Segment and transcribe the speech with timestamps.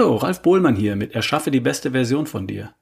[0.00, 2.72] Hallo, Ralf Bohlmann hier mit Erschaffe die beste Version von dir.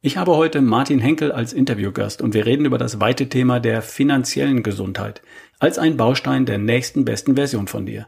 [0.00, 3.82] Ich habe heute Martin Henkel als Interviewgast und wir reden über das weite Thema der
[3.82, 5.22] finanziellen Gesundheit
[5.58, 8.06] als ein Baustein der nächsten besten Version von dir.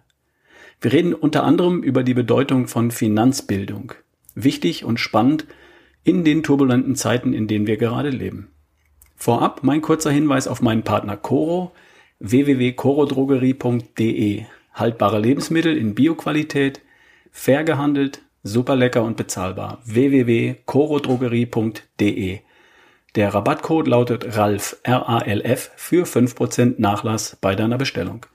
[0.80, 3.94] Wir reden unter anderem über die Bedeutung von Finanzbildung.
[4.36, 5.44] Wichtig und spannend
[6.04, 8.52] in den turbulenten Zeiten, in denen wir gerade leben.
[9.16, 11.72] Vorab mein kurzer Hinweis auf meinen Partner Coro
[12.20, 14.44] www.corodrogerie.de.
[14.74, 16.82] Haltbare Lebensmittel in Bioqualität,
[17.32, 19.78] Fair gehandelt, super lecker und bezahlbar.
[19.84, 22.40] www.corodrogerie.de.
[23.14, 28.26] Der Rabattcode lautet RALF, R-A-L-F, für 5% Nachlass bei deiner Bestellung.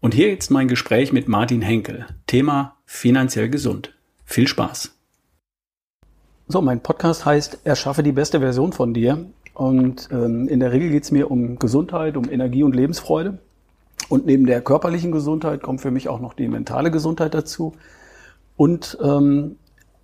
[0.00, 2.06] Und hier jetzt mein Gespräch mit Martin Henkel.
[2.26, 3.94] Thema finanziell gesund.
[4.24, 4.92] Viel Spaß.
[6.48, 9.26] So, mein Podcast heißt Erschaffe die beste Version von dir.
[9.54, 13.38] Und ähm, in der Regel geht es mir um Gesundheit, um Energie und Lebensfreude.
[14.08, 17.74] Und neben der körperlichen Gesundheit kommt für mich auch noch die mentale Gesundheit dazu.
[18.56, 19.56] Und ähm,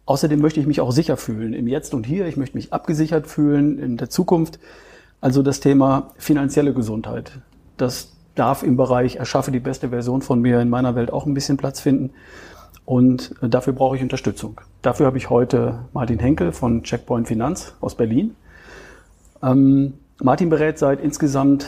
[0.07, 2.27] außerdem möchte ich mich auch sicher fühlen im Jetzt und Hier.
[2.27, 4.59] Ich möchte mich abgesichert fühlen in der Zukunft.
[5.21, 7.33] Also das Thema finanzielle Gesundheit.
[7.77, 11.35] Das darf im Bereich Erschaffe die beste Version von mir in meiner Welt auch ein
[11.35, 12.11] bisschen Platz finden.
[12.85, 14.61] Und äh, dafür brauche ich Unterstützung.
[14.83, 18.35] Dafür habe ich heute Martin Henkel von Checkpoint Finanz aus Berlin.
[19.43, 21.67] Ähm, Martin berät seit insgesamt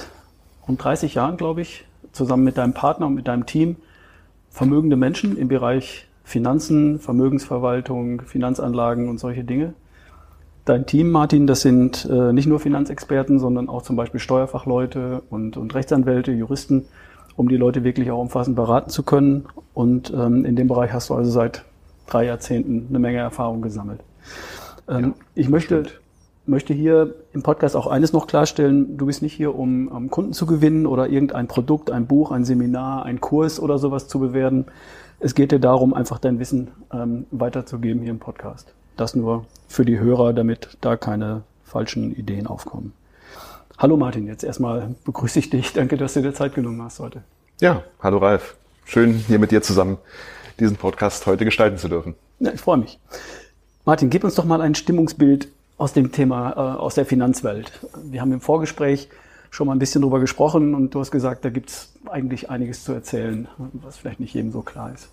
[0.66, 3.76] rund 30 Jahren, glaube ich, zusammen mit deinem Partner und mit deinem Team
[4.50, 9.74] vermögende Menschen im Bereich Finanzen, Vermögensverwaltung, Finanzanlagen und solche Dinge.
[10.64, 15.58] Dein Team, Martin, das sind äh, nicht nur Finanzexperten, sondern auch zum Beispiel Steuerfachleute und,
[15.58, 16.86] und Rechtsanwälte, Juristen,
[17.36, 19.44] um die Leute wirklich auch umfassend beraten zu können.
[19.74, 21.64] Und ähm, in dem Bereich hast du also seit
[22.06, 24.00] drei Jahrzehnten eine Menge Erfahrung gesammelt.
[24.88, 25.84] Ähm, ja, ich möchte,
[26.46, 28.96] möchte hier im Podcast auch eines noch klarstellen.
[28.96, 32.46] Du bist nicht hier, um, um Kunden zu gewinnen oder irgendein Produkt, ein Buch, ein
[32.46, 34.64] Seminar, ein Kurs oder sowas zu bewerten,
[35.24, 38.74] es geht dir darum, einfach dein Wissen ähm, weiterzugeben hier im Podcast.
[38.98, 42.92] Das nur für die Hörer, damit da keine falschen Ideen aufkommen.
[43.78, 45.72] Hallo Martin, jetzt erstmal begrüße ich dich.
[45.72, 47.22] Danke, dass du dir Zeit genommen hast heute.
[47.58, 48.54] Ja, hallo Ralf.
[48.84, 49.96] Schön, hier mit dir zusammen
[50.60, 52.14] diesen Podcast heute gestalten zu dürfen.
[52.38, 53.00] Ja, ich freue mich.
[53.86, 55.48] Martin, gib uns doch mal ein Stimmungsbild
[55.78, 57.72] aus dem Thema, äh, aus der Finanzwelt.
[58.04, 59.08] Wir haben im Vorgespräch
[59.50, 62.84] schon mal ein bisschen drüber gesprochen und du hast gesagt, da gibt es eigentlich einiges
[62.84, 65.08] zu erzählen, was vielleicht nicht jedem so klar ist.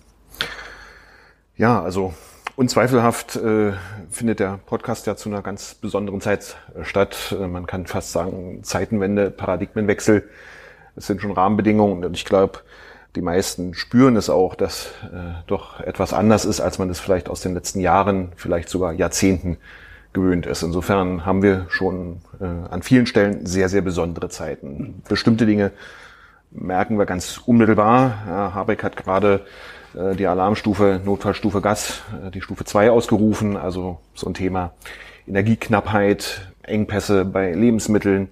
[1.56, 2.14] Ja, also
[2.56, 3.72] unzweifelhaft äh,
[4.10, 7.34] findet der Podcast ja zu einer ganz besonderen Zeit äh, statt.
[7.38, 10.28] Äh, man kann fast sagen, Zeitenwende, Paradigmenwechsel.
[10.96, 12.60] Es sind schon Rahmenbedingungen und ich glaube,
[13.14, 17.28] die meisten spüren es auch, dass äh, doch etwas anders ist, als man es vielleicht
[17.28, 19.58] aus den letzten Jahren, vielleicht sogar Jahrzehnten
[20.12, 20.62] gewöhnt ist.
[20.62, 25.02] Insofern haben wir schon äh, an vielen Stellen sehr, sehr besondere Zeiten.
[25.08, 25.72] Bestimmte Dinge
[26.50, 28.22] merken wir ganz unmittelbar.
[28.26, 29.44] Ja, Habeck hat gerade
[29.94, 34.72] äh, die Alarmstufe, Notfallstufe Gas, äh, die Stufe 2 ausgerufen, also so ein Thema
[35.26, 38.28] Energieknappheit, Engpässe bei Lebensmitteln,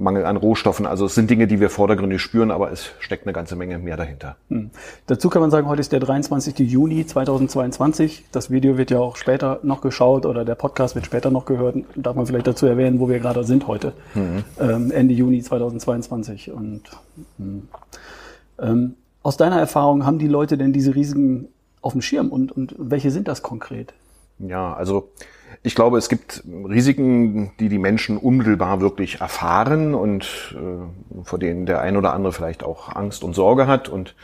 [0.00, 0.86] Mangel an Rohstoffen.
[0.86, 3.96] Also es sind Dinge, die wir vordergründig spüren, aber es steckt eine ganze Menge mehr
[3.96, 4.36] dahinter.
[4.48, 4.70] Hm.
[5.06, 6.58] Dazu kann man sagen, heute ist der 23.
[6.58, 8.24] Juni 2022.
[8.32, 11.76] Das Video wird ja auch später noch geschaut oder der Podcast wird später noch gehört.
[11.94, 13.92] Darf man vielleicht dazu erwähnen, wo wir gerade sind heute.
[14.14, 14.44] Mhm.
[14.58, 16.50] Ähm, Ende Juni 2022.
[16.50, 16.82] Und
[17.38, 17.68] hm.
[18.58, 21.48] ähm, aus deiner Erfahrung haben die Leute denn diese Risiken
[21.82, 23.92] auf dem Schirm und, und welche sind das konkret?
[24.38, 25.10] Ja, also
[25.62, 31.66] ich glaube, es gibt Risiken, die die Menschen unmittelbar wirklich erfahren und äh, vor denen
[31.66, 34.14] der ein oder andere vielleicht auch Angst und Sorge hat und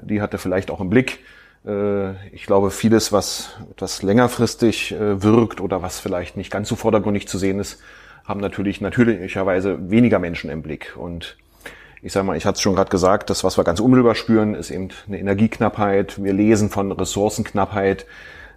[0.00, 1.20] die hat er vielleicht auch im Blick.
[1.66, 6.76] Äh, ich glaube, vieles, was etwas längerfristig äh, wirkt oder was vielleicht nicht ganz so
[6.76, 7.80] vordergründig zu sehen ist,
[8.24, 10.96] haben natürlich natürlicherweise weniger Menschen im Blick.
[10.96, 11.36] Und
[12.02, 14.54] ich sage mal, ich hatte es schon gerade gesagt, das, was wir ganz unmittelbar spüren,
[14.54, 16.22] ist eben eine Energieknappheit.
[16.22, 18.06] Wir lesen von Ressourcenknappheit.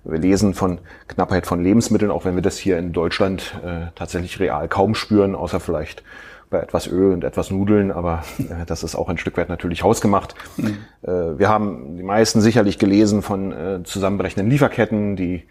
[0.03, 4.39] Wir lesen von Knappheit von Lebensmitteln, auch wenn wir das hier in Deutschland äh, tatsächlich
[4.39, 6.03] real kaum spüren, außer vielleicht
[6.49, 9.83] bei etwas Öl und etwas Nudeln, aber äh, das ist auch ein Stück weit natürlich
[9.83, 10.35] hausgemacht.
[10.57, 10.77] Mhm.
[11.01, 15.43] Äh, wir haben die meisten sicherlich gelesen von äh, zusammenbrechenden Lieferketten, die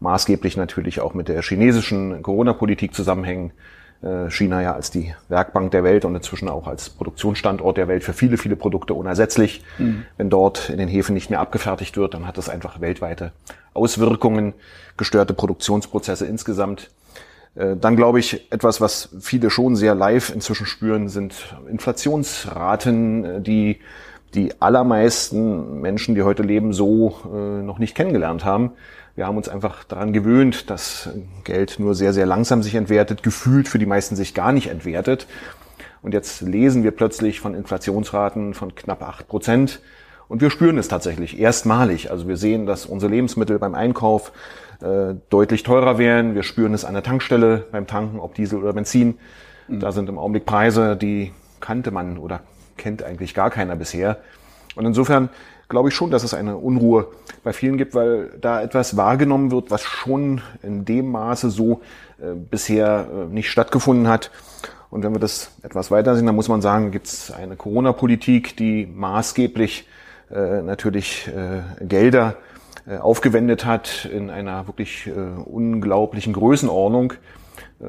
[0.00, 3.52] maßgeblich natürlich auch mit der chinesischen Corona-Politik zusammenhängen.
[4.02, 8.02] Äh, China ja als die Werkbank der Welt und inzwischen auch als Produktionsstandort der Welt
[8.02, 9.62] für viele, viele Produkte unersetzlich.
[9.78, 10.04] Mhm.
[10.16, 13.30] Wenn dort in den Häfen nicht mehr abgefertigt wird, dann hat das einfach weltweite
[13.74, 14.54] Auswirkungen,
[14.96, 16.90] gestörte Produktionsprozesse insgesamt.
[17.54, 23.40] Äh, dann glaube ich, etwas, was viele schon sehr live inzwischen spüren, sind Inflationsraten, äh,
[23.40, 23.78] die
[24.34, 28.70] die allermeisten Menschen, die heute leben, so noch nicht kennengelernt haben.
[29.14, 31.10] Wir haben uns einfach daran gewöhnt, dass
[31.44, 35.26] Geld nur sehr, sehr langsam sich entwertet, gefühlt für die meisten sich gar nicht entwertet.
[36.00, 39.80] Und jetzt lesen wir plötzlich von Inflationsraten von knapp acht Prozent.
[40.28, 42.10] Und wir spüren es tatsächlich erstmalig.
[42.10, 44.32] Also wir sehen, dass unsere Lebensmittel beim Einkauf
[44.80, 46.34] äh, deutlich teurer werden.
[46.34, 49.18] Wir spüren es an der Tankstelle beim Tanken, ob Diesel oder Benzin.
[49.68, 49.80] Mhm.
[49.80, 52.40] Da sind im Augenblick Preise, die kannte man oder
[52.78, 54.18] kennt eigentlich gar keiner bisher.
[54.74, 55.28] Und insofern
[55.72, 57.08] glaube ich schon, dass es eine Unruhe
[57.42, 61.80] bei vielen gibt, weil da etwas wahrgenommen wird, was schon in dem Maße so
[62.20, 64.30] äh, bisher äh, nicht stattgefunden hat.
[64.90, 68.54] Und wenn wir das etwas weiter sehen, dann muss man sagen, gibt es eine Corona-Politik,
[68.58, 69.88] die maßgeblich
[70.30, 72.36] äh, natürlich äh, Gelder
[72.86, 77.14] äh, aufgewendet hat in einer wirklich äh, unglaublichen Größenordnung.
[77.82, 77.86] Äh,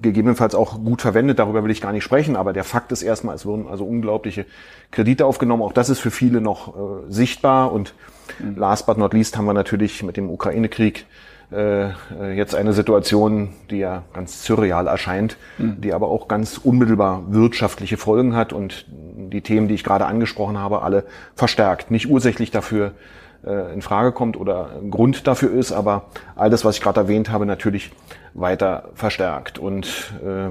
[0.00, 3.34] gegebenenfalls auch gut verwendet, darüber will ich gar nicht sprechen, aber der Fakt ist erstmal,
[3.34, 4.46] es wurden also unglaubliche
[4.90, 5.62] Kredite aufgenommen.
[5.62, 7.94] Auch das ist für viele noch äh, sichtbar und
[8.38, 8.56] mhm.
[8.56, 11.04] last but not least haben wir natürlich mit dem Ukraine-Krieg
[11.52, 11.90] äh,
[12.34, 15.80] jetzt eine Situation, die ja ganz surreal erscheint, mhm.
[15.82, 20.56] die aber auch ganz unmittelbar wirtschaftliche Folgen hat und die Themen, die ich gerade angesprochen
[20.56, 21.04] habe, alle
[21.34, 21.90] verstärkt.
[21.90, 22.92] Nicht ursächlich dafür
[23.44, 26.04] äh, in Frage kommt oder Grund dafür ist, aber
[26.34, 27.92] all das, was ich gerade erwähnt habe, natürlich
[28.34, 29.58] weiter verstärkt.
[29.58, 30.50] Und äh,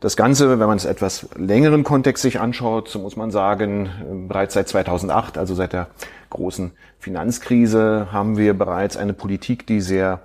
[0.00, 4.28] das Ganze, wenn man es etwas längeren Kontext sich anschaut, so muss man sagen, äh,
[4.28, 5.88] bereits seit 2008, also seit der
[6.30, 10.20] großen Finanzkrise, haben wir bereits eine Politik, die sehr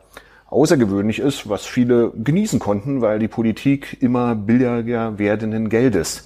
[0.48, 6.26] außergewöhnlich ist, was viele genießen konnten, weil die Politik immer billiger werdenden Geldes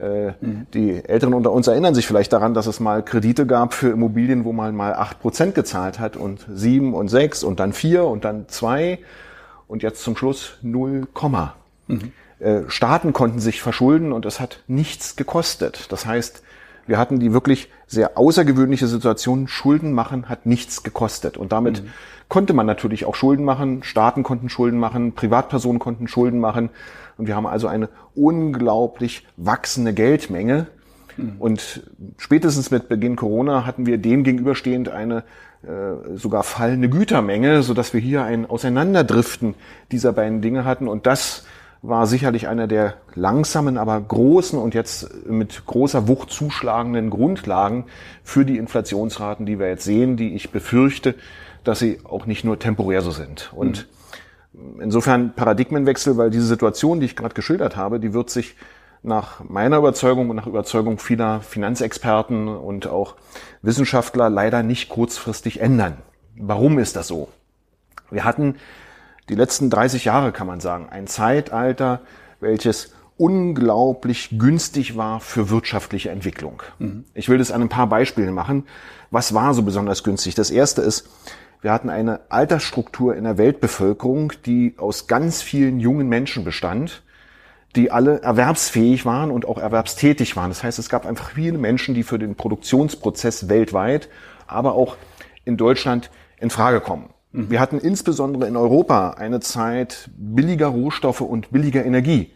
[0.00, 0.32] äh,
[0.72, 4.44] die Älteren unter uns erinnern sich vielleicht daran, dass es mal Kredite gab für Immobilien,
[4.44, 8.24] wo man mal acht Prozent gezahlt hat und sieben und sechs und dann vier und
[8.24, 8.98] dann zwei
[9.70, 11.54] und jetzt zum Schluss null Komma.
[11.86, 12.12] Mhm.
[12.40, 15.86] Äh, Staaten konnten sich verschulden und es hat nichts gekostet.
[15.90, 16.42] Das heißt,
[16.86, 21.36] wir hatten die wirklich sehr außergewöhnliche Situation, Schulden machen hat nichts gekostet.
[21.36, 21.88] Und damit mhm.
[22.28, 26.70] konnte man natürlich auch Schulden machen, Staaten konnten Schulden machen, Privatpersonen konnten Schulden machen.
[27.16, 30.66] Und wir haben also eine unglaublich wachsende Geldmenge.
[31.16, 31.36] Mhm.
[31.38, 31.82] Und
[32.18, 35.22] spätestens mit Beginn Corona hatten wir dem gegenüberstehend eine
[36.14, 39.54] sogar fallende Gütermenge, so dass wir hier ein Auseinanderdriften
[39.92, 40.88] dieser beiden Dinge hatten.
[40.88, 41.44] Und das
[41.82, 47.84] war sicherlich einer der langsamen, aber großen und jetzt mit großer Wucht zuschlagenden Grundlagen
[48.22, 51.14] für die Inflationsraten, die wir jetzt sehen, die ich befürchte,
[51.64, 53.50] dass sie auch nicht nur temporär so sind.
[53.54, 54.00] Und mhm
[54.80, 58.56] insofern Paradigmenwechsel, weil diese Situation, die ich gerade geschildert habe, die wird sich
[59.02, 63.14] nach meiner Überzeugung und nach Überzeugung vieler Finanzexperten und auch
[63.62, 65.98] Wissenschaftler leider nicht kurzfristig ändern.
[66.36, 67.28] Warum ist das so?
[68.10, 68.56] Wir hatten
[69.28, 72.00] die letzten 30 Jahre, kann man sagen, ein Zeitalter,
[72.40, 76.62] welches unglaublich günstig war für wirtschaftliche Entwicklung.
[76.78, 77.04] Mhm.
[77.14, 78.64] Ich will das an ein paar Beispielen machen.
[79.10, 80.34] Was war so besonders günstig?
[80.34, 81.08] Das erste ist,
[81.60, 87.02] wir hatten eine Altersstruktur in der Weltbevölkerung, die aus ganz vielen jungen Menschen bestand,
[87.76, 90.50] die alle erwerbsfähig waren und auch erwerbstätig waren.
[90.50, 94.08] Das heißt, es gab einfach viele Menschen, die für den Produktionsprozess weltweit,
[94.46, 94.96] aber auch
[95.44, 97.10] in Deutschland in Frage kommen.
[97.32, 97.50] Mhm.
[97.50, 102.32] Wir hatten insbesondere in Europa eine Zeit billiger Rohstoffe und billiger Energie.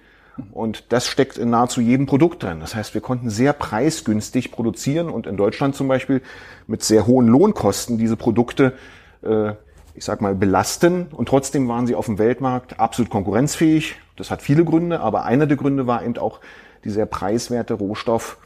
[0.53, 2.59] Und das steckt in nahezu jedem Produkt drin.
[2.59, 6.23] Das heißt, wir konnten sehr preisgünstig produzieren und in Deutschland zum Beispiel
[6.67, 8.75] mit sehr hohen Lohnkosten diese Produkte
[9.23, 9.53] äh,
[9.95, 13.97] ich sag mal, belasten und trotzdem waren sie auf dem Weltmarkt absolut konkurrenzfähig.
[14.17, 16.41] Das hat viele Gründe, aber einer der Gründe war eben auch
[16.85, 18.39] die sehr preiswerte Rohstoff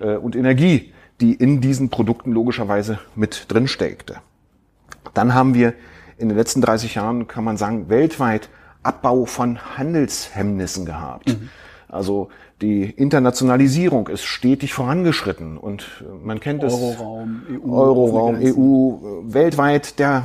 [0.00, 4.16] äh, und Energie, die in diesen Produkten logischerweise mit drin steckte.
[5.14, 5.74] Dann haben wir
[6.16, 8.48] in den letzten 30 Jahren, kann man sagen, weltweit
[8.82, 11.28] Abbau von Handelshemmnissen gehabt.
[11.28, 11.50] Mhm.
[11.88, 12.30] Also
[12.62, 16.72] die Internationalisierung ist stetig vorangeschritten und äh, man kennt es.
[16.72, 17.72] Euroraum, EU.
[17.72, 20.24] Euroraum, EU, e weltweit, der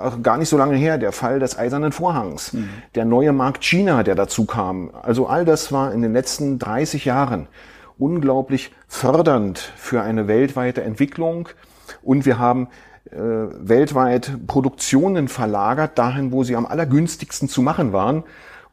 [0.00, 2.70] auch gar nicht so lange her, der Fall des Eisernen Vorhangs, mhm.
[2.94, 4.90] der neue Markt China, der dazu kam.
[5.02, 7.46] Also all das war in den letzten 30 Jahren
[7.98, 11.50] unglaublich fördernd für eine weltweite Entwicklung
[12.02, 12.68] und wir haben
[13.10, 18.24] äh, weltweit Produktionen verlagert dahin, wo sie am allergünstigsten zu machen waren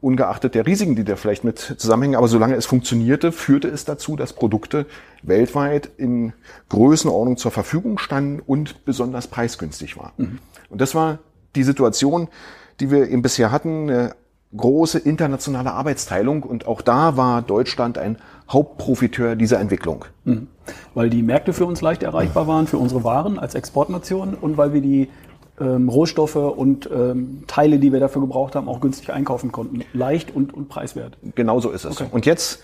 [0.02, 2.16] ungeachtet der Risiken, die da vielleicht mit zusammenhängen.
[2.16, 4.86] Aber solange es funktionierte, führte es dazu, dass Produkte
[5.24, 6.34] weltweit in
[6.70, 10.14] Größenordnung zur Verfügung standen und besonders preisgünstig waren.
[10.18, 10.40] Mhm.
[10.70, 11.20] Und das war
[11.56, 12.28] die Situation,
[12.80, 14.16] die wir eben bisher hatten, eine
[14.56, 16.44] große internationale Arbeitsteilung.
[16.44, 18.18] Und auch da war Deutschland ein
[18.50, 20.06] Hauptprofiteur dieser Entwicklung.
[20.24, 20.48] Mhm.
[20.94, 24.74] Weil die Märkte für uns leicht erreichbar waren, für unsere Waren als Exportnation und weil
[24.74, 25.10] wir die
[25.60, 29.84] ähm, Rohstoffe und ähm, Teile, die wir dafür gebraucht haben, auch günstig einkaufen konnten.
[29.94, 31.18] Leicht und, und preiswert.
[31.36, 32.02] Genau so ist es.
[32.02, 32.10] Okay.
[32.12, 32.60] Und jetzt,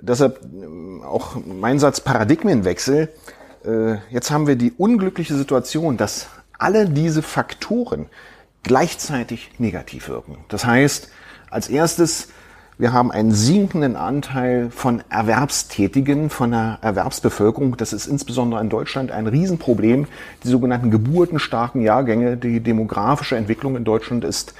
[0.00, 3.08] deshalb ähm, auch mein Satz Paradigmenwechsel.
[3.64, 8.06] Äh, jetzt haben wir die unglückliche Situation, dass alle diese Faktoren
[8.62, 10.38] gleichzeitig negativ wirken.
[10.48, 11.08] Das heißt,
[11.50, 12.28] als erstes
[12.82, 17.76] Wir haben einen sinkenden Anteil von Erwerbstätigen, von der Erwerbsbevölkerung.
[17.76, 20.08] Das ist insbesondere in Deutschland ein Riesenproblem.
[20.42, 24.54] Die sogenannten geburtenstarken Jahrgänge, die demografische Entwicklung in Deutschland ist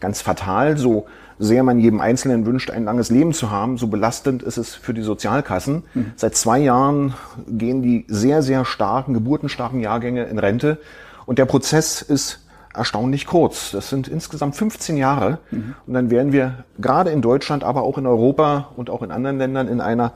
[0.00, 0.78] ganz fatal.
[0.78, 1.04] So
[1.38, 4.94] sehr man jedem Einzelnen wünscht, ein langes Leben zu haben, so belastend ist es für
[4.94, 5.82] die Sozialkassen.
[5.92, 6.12] Mhm.
[6.16, 7.12] Seit zwei Jahren
[7.46, 10.78] gehen die sehr, sehr starken, geburtenstarken Jahrgänge in Rente.
[11.26, 12.45] Und der Prozess ist
[12.76, 13.70] erstaunlich kurz.
[13.70, 15.38] Das sind insgesamt 15 Jahre.
[15.50, 15.74] Mhm.
[15.86, 19.38] Und dann werden wir gerade in Deutschland, aber auch in Europa und auch in anderen
[19.38, 20.12] Ländern in einer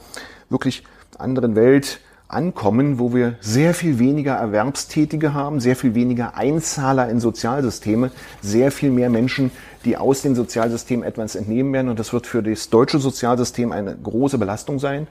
[0.48, 0.84] wirklich
[1.18, 2.00] anderen Welt
[2.30, 8.70] ankommen, wo wir sehr viel weniger Erwerbstätige haben, sehr viel weniger Einzahler in Sozialsysteme, sehr
[8.70, 9.50] viel mehr Menschen,
[9.84, 11.88] die aus dem Sozialsystem etwas entnehmen werden.
[11.88, 15.08] Und das wird für das deutsche Sozialsystem eine große Belastung sein.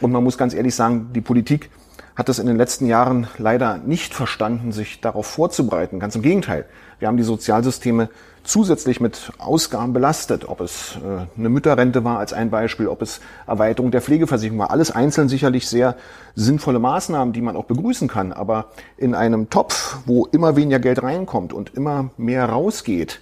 [0.00, 1.70] Und man muss ganz ehrlich sagen, die Politik
[2.16, 6.00] hat es in den letzten Jahren leider nicht verstanden, sich darauf vorzubereiten.
[6.00, 6.64] Ganz im Gegenteil.
[6.98, 8.08] Wir haben die Sozialsysteme
[8.42, 13.20] zusätzlich mit Ausgaben belastet, ob es äh, eine Mütterrente war als ein Beispiel, ob es
[13.46, 14.70] Erweiterung der Pflegeversicherung war.
[14.70, 15.96] Alles einzeln sicherlich sehr
[16.34, 18.32] sinnvolle Maßnahmen, die man auch begrüßen kann.
[18.32, 23.20] Aber in einem Topf, wo immer weniger Geld reinkommt und immer mehr rausgeht,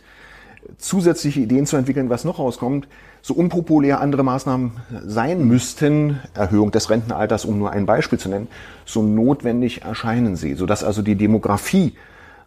[0.78, 2.86] zusätzliche Ideen zu entwickeln, was noch rauskommt,
[3.24, 4.72] so unpopulär andere Maßnahmen
[5.06, 8.48] sein müssten, Erhöhung des Rentenalters, um nur ein Beispiel zu nennen,
[8.84, 11.94] so notwendig erscheinen sie, sodass also die Demografie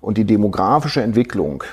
[0.02, 1.64] und die demografische Entwicklung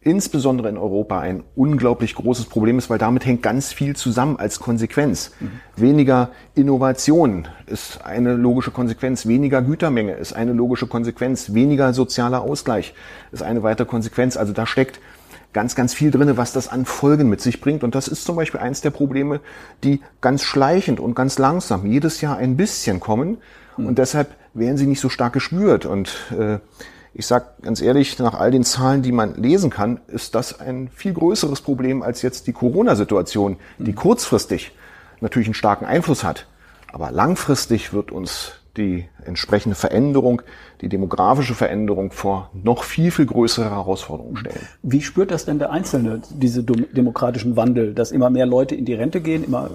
[0.00, 4.60] insbesondere in Europa ein unglaublich großes Problem ist, weil damit hängt ganz viel zusammen als
[4.60, 5.32] Konsequenz.
[5.40, 5.50] Mhm.
[5.76, 12.94] Weniger Innovation ist eine logische Konsequenz, weniger Gütermenge ist eine logische Konsequenz, weniger sozialer Ausgleich
[13.30, 14.38] ist eine weitere Konsequenz.
[14.38, 15.00] Also da steckt
[15.54, 17.82] ganz, ganz viel drinne, was das an Folgen mit sich bringt.
[17.82, 19.40] Und das ist zum Beispiel eins der Probleme,
[19.82, 23.38] die ganz schleichend und ganz langsam jedes Jahr ein bisschen kommen.
[23.78, 23.86] Mhm.
[23.86, 25.86] Und deshalb werden sie nicht so stark gespürt.
[25.86, 26.58] Und äh,
[27.14, 30.90] ich sage ganz ehrlich, nach all den Zahlen, die man lesen kann, ist das ein
[30.94, 33.96] viel größeres Problem als jetzt die Corona-Situation, die mhm.
[33.96, 34.72] kurzfristig
[35.20, 36.46] natürlich einen starken Einfluss hat.
[36.92, 40.42] Aber langfristig wird uns die entsprechende Veränderung,
[40.80, 44.66] die demografische Veränderung vor noch viel, viel größere Herausforderungen stellen.
[44.82, 48.94] Wie spürt das denn der Einzelne, diese demokratischen Wandel, dass immer mehr Leute in die
[48.94, 49.70] Rente gehen, immer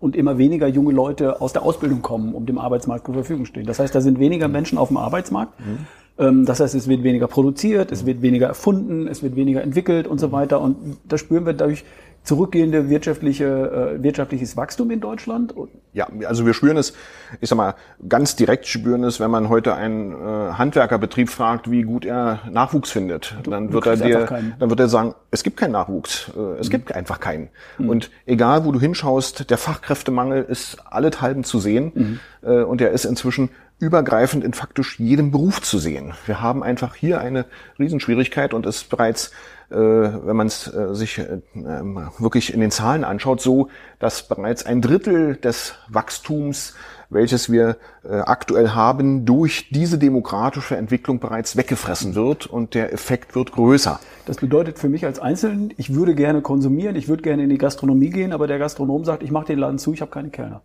[0.00, 3.66] und immer weniger junge Leute aus der Ausbildung kommen, um dem Arbeitsmarkt zur Verfügung stehen?
[3.66, 5.58] Das heißt, da sind weniger Menschen auf dem Arbeitsmarkt.
[5.60, 5.86] Mhm.
[6.18, 10.06] Ähm, das heißt, es wird weniger produziert, es wird weniger erfunden, es wird weniger entwickelt
[10.06, 10.60] und so weiter.
[10.60, 11.84] Und da spüren wir dadurch
[12.28, 15.54] zurückgehende wirtschaftliche, äh, wirtschaftliches Wachstum in Deutschland?
[15.94, 16.92] Ja, also wir spüren es,
[17.40, 17.74] ich sag mal,
[18.06, 22.90] ganz direkt spüren es, wenn man heute einen äh, Handwerkerbetrieb fragt, wie gut er Nachwuchs
[22.90, 23.34] findet.
[23.42, 24.26] Du, dann wird er dir,
[24.58, 26.72] dann wird er sagen, es gibt keinen Nachwuchs, äh, es mhm.
[26.72, 27.48] gibt einfach keinen.
[27.78, 27.88] Mhm.
[27.88, 32.20] Und egal, wo du hinschaust, der Fachkräftemangel ist allenthalben zu sehen mhm.
[32.42, 33.48] äh, und er ist inzwischen
[33.78, 36.14] übergreifend in faktisch jedem Beruf zu sehen.
[36.26, 37.46] Wir haben einfach hier eine
[37.78, 39.30] Riesenschwierigkeit und es bereits,
[39.70, 43.68] äh, wenn man es äh, sich äh, wirklich in den Zahlen anschaut, so,
[44.00, 46.74] dass bereits ein Drittel des Wachstums,
[47.08, 53.36] welches wir äh, aktuell haben, durch diese demokratische Entwicklung bereits weggefressen wird und der Effekt
[53.36, 54.00] wird größer.
[54.26, 57.58] Das bedeutet für mich als Einzelnen, ich würde gerne konsumieren, ich würde gerne in die
[57.58, 60.62] Gastronomie gehen, aber der Gastronom sagt, ich mache den Laden zu, ich habe keine Kellner.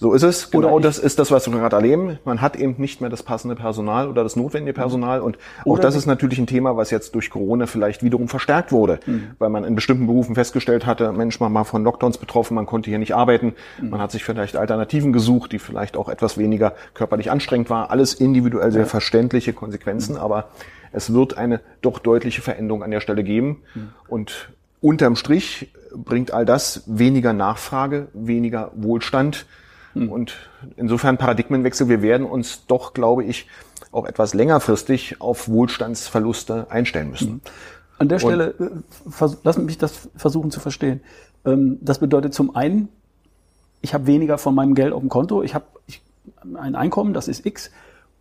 [0.00, 0.50] So ist es.
[0.50, 2.18] Genau das ist das, was wir gerade erleben.
[2.24, 5.20] Man hat eben nicht mehr das passende Personal oder das notwendige Personal.
[5.20, 8.98] Und auch das ist natürlich ein Thema, was jetzt durch Corona vielleicht wiederum verstärkt wurde,
[9.04, 9.32] mhm.
[9.38, 12.88] weil man in bestimmten Berufen festgestellt hatte, Mensch, man war von Lockdowns betroffen, man konnte
[12.88, 13.52] hier nicht arbeiten.
[13.78, 13.90] Mhm.
[13.90, 17.90] Man hat sich vielleicht Alternativen gesucht, die vielleicht auch etwas weniger körperlich anstrengend war.
[17.90, 18.88] Alles individuell sehr ja.
[18.88, 20.22] verständliche Konsequenzen, mhm.
[20.22, 20.48] aber
[20.92, 23.58] es wird eine doch deutliche Veränderung an der Stelle geben.
[23.74, 23.88] Mhm.
[24.08, 24.48] Und
[24.80, 29.44] unterm Strich bringt all das weniger Nachfrage, weniger Wohlstand,
[29.94, 30.10] hm.
[30.10, 30.36] Und
[30.76, 31.88] insofern Paradigmenwechsel.
[31.88, 33.46] Wir werden uns doch, glaube ich,
[33.92, 37.28] auch etwas längerfristig auf Wohlstandsverluste einstellen müssen.
[37.28, 37.40] Hm.
[37.98, 41.00] An der Stelle, äh, lass mich das versuchen zu verstehen.
[41.44, 42.88] Ähm, das bedeutet zum einen,
[43.82, 45.64] ich habe weniger von meinem Geld auf dem Konto, ich habe
[46.54, 47.70] ein Einkommen, das ist X,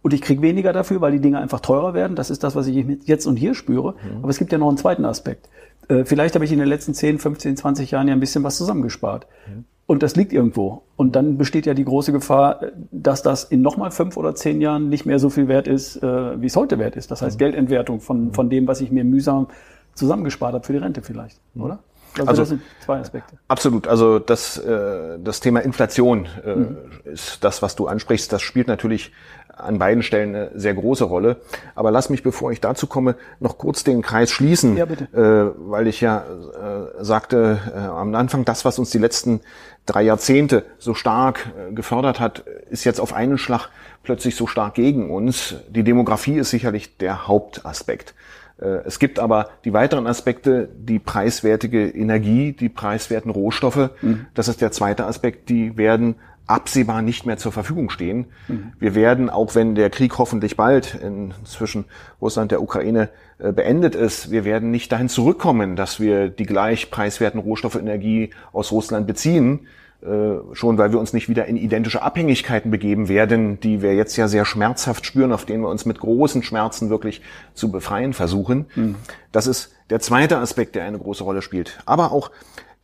[0.02, 2.16] und ich kriege weniger dafür, weil die Dinge einfach teurer werden.
[2.16, 3.94] Das ist das, was ich jetzt und hier spüre.
[3.94, 4.20] Mhm.
[4.22, 5.50] Aber es gibt ja noch einen zweiten Aspekt.
[5.90, 8.58] Äh, vielleicht habe ich in den letzten 10, 15, 20 Jahren ja ein bisschen was
[8.58, 9.28] zusammengespart.
[9.48, 9.66] Mhm.
[9.90, 10.84] Und das liegt irgendwo.
[10.98, 14.88] Und dann besteht ja die große Gefahr, dass das in nochmal fünf oder zehn Jahren
[14.88, 17.10] nicht mehr so viel wert ist, äh, wie es heute wert ist.
[17.10, 17.40] Das heißt mhm.
[17.40, 19.48] Geldentwertung von, von dem, was ich mir mühsam
[19.96, 21.64] zusammengespart habe für die Rente vielleicht, mhm.
[21.64, 21.80] oder?
[22.20, 23.40] Also, also das sind zwei Aspekte.
[23.48, 23.88] Absolut.
[23.88, 26.78] Also das, äh, das Thema Inflation äh, mhm.
[27.06, 28.32] ist das, was du ansprichst.
[28.32, 29.12] Das spielt natürlich
[29.60, 31.38] an beiden Stellen eine sehr große Rolle.
[31.76, 34.86] Aber lass mich, bevor ich dazu komme, noch kurz den Kreis schließen, ja.
[34.86, 39.42] Äh, weil ich ja äh, sagte äh, am Anfang, das, was uns die letzten
[39.86, 42.40] drei Jahrzehnte so stark äh, gefördert hat,
[42.70, 43.70] ist jetzt auf einen Schlag
[44.04, 45.56] plötzlich so stark gegen uns.
[45.70, 48.14] Die Demografie ist sicherlich der Hauptaspekt.
[48.62, 53.90] Äh, es gibt aber die weiteren Aspekte, die preiswertige Energie, die preiswerten Rohstoffe.
[54.02, 54.28] Mhm.
[54.34, 56.16] Das ist der zweite Aspekt, die werden
[56.50, 58.26] absehbar nicht mehr zur Verfügung stehen.
[58.48, 58.74] Mhm.
[58.80, 61.86] Wir werden, auch wenn der Krieg hoffentlich bald in, zwischen
[62.20, 66.46] Russland und der Ukraine äh, beendet ist, wir werden nicht dahin zurückkommen, dass wir die
[66.46, 69.68] gleich preiswerten Rohstoffe Energie aus Russland beziehen.
[70.02, 74.16] Äh, schon weil wir uns nicht wieder in identische Abhängigkeiten begeben werden, die wir jetzt
[74.16, 77.22] ja sehr schmerzhaft spüren, auf denen wir uns mit großen Schmerzen wirklich
[77.54, 78.68] zu befreien versuchen.
[78.76, 78.96] Mhm.
[79.34, 81.80] Das ist der zweite Aspekt, der eine große Rolle spielt.
[81.86, 82.32] Aber auch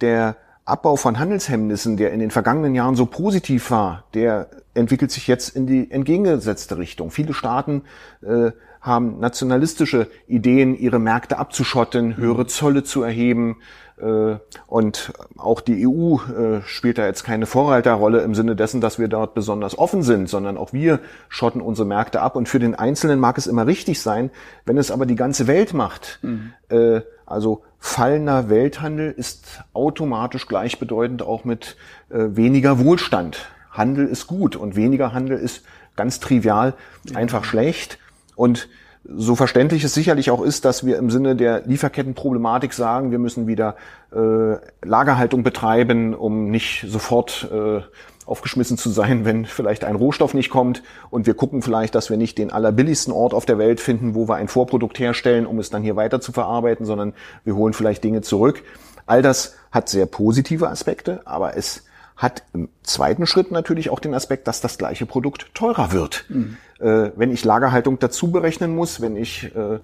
[0.02, 5.28] der Abbau von Handelshemmnissen, der in den vergangenen Jahren so positiv war, der entwickelt sich
[5.28, 7.12] jetzt in die entgegengesetzte Richtung.
[7.12, 7.84] Viele Staaten
[8.24, 13.58] äh, haben nationalistische Ideen, ihre Märkte abzuschotten, höhere Zölle zu erheben,
[13.98, 14.36] äh,
[14.68, 19.08] und auch die EU äh, spielt da jetzt keine Vorreiterrolle im Sinne dessen, dass wir
[19.08, 22.36] dort besonders offen sind, sondern auch wir schotten unsere Märkte ab.
[22.36, 24.32] Und für den Einzelnen mag es immer richtig sein,
[24.66, 26.20] wenn es aber die ganze Welt macht.
[26.22, 26.54] Mhm.
[26.70, 31.78] Äh, also fallender Welthandel ist automatisch gleichbedeutend auch mit
[32.10, 33.48] weniger Wohlstand.
[33.72, 35.64] Handel ist gut und weniger Handel ist
[35.96, 36.74] ganz trivial
[37.14, 38.00] einfach schlecht.
[38.36, 38.70] Und
[39.08, 43.48] so verständlich es sicherlich auch ist, dass wir im Sinne der Lieferkettenproblematik sagen, wir müssen
[43.48, 43.76] wieder
[44.12, 47.82] äh, Lagerhaltung betreiben, um nicht sofort äh,
[48.26, 50.84] aufgeschmissen zu sein, wenn vielleicht ein Rohstoff nicht kommt.
[51.10, 54.28] Und wir gucken vielleicht, dass wir nicht den allerbilligsten Ort auf der Welt finden, wo
[54.28, 57.14] wir ein Vorprodukt herstellen, um es dann hier weiter zu verarbeiten, sondern
[57.44, 58.64] wir holen vielleicht Dinge zurück.
[59.06, 61.84] All das hat sehr positive Aspekte, aber es
[62.18, 66.26] hat im zweiten Schritt natürlich auch den Aspekt, dass das gleiche Produkt teurer wird.
[66.30, 66.58] Mhm.
[66.80, 69.80] Äh, wenn ich Lagerhaltung dazu berechnen muss, wenn ich äh,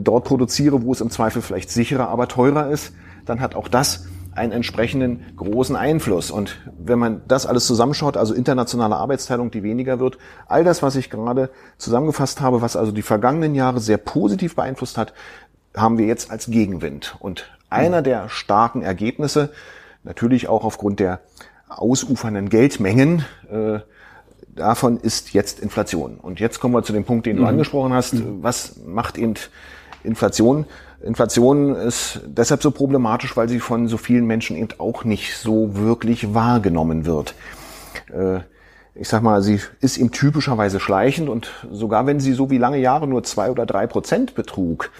[0.00, 2.92] dort produziere, wo es im Zweifel vielleicht sicherer, aber teurer ist,
[3.24, 6.30] dann hat auch das einen entsprechenden großen Einfluss.
[6.30, 10.96] Und wenn man das alles zusammenschaut, also internationale Arbeitsteilung, die weniger wird, all das, was
[10.96, 15.14] ich gerade zusammengefasst habe, was also die vergangenen Jahre sehr positiv beeinflusst hat,
[15.76, 17.16] haben wir jetzt als Gegenwind.
[17.18, 19.50] Und einer der starken Ergebnisse,
[20.04, 21.20] natürlich auch aufgrund der
[21.68, 23.80] ausufernden Geldmengen, äh,
[24.54, 26.16] davon ist jetzt Inflation.
[26.16, 27.48] Und jetzt kommen wir zu dem Punkt, den du mhm.
[27.48, 28.14] angesprochen hast.
[28.14, 28.42] Mhm.
[28.42, 29.34] Was macht eben
[30.02, 30.66] Inflation?
[31.02, 35.76] Inflation ist deshalb so problematisch, weil sie von so vielen Menschen eben auch nicht so
[35.76, 37.34] wirklich wahrgenommen wird.
[38.12, 38.40] Äh,
[38.94, 42.78] ich sag mal, sie ist eben typischerweise schleichend und sogar wenn sie so wie lange
[42.78, 44.90] Jahre nur zwei oder drei Prozent betrug,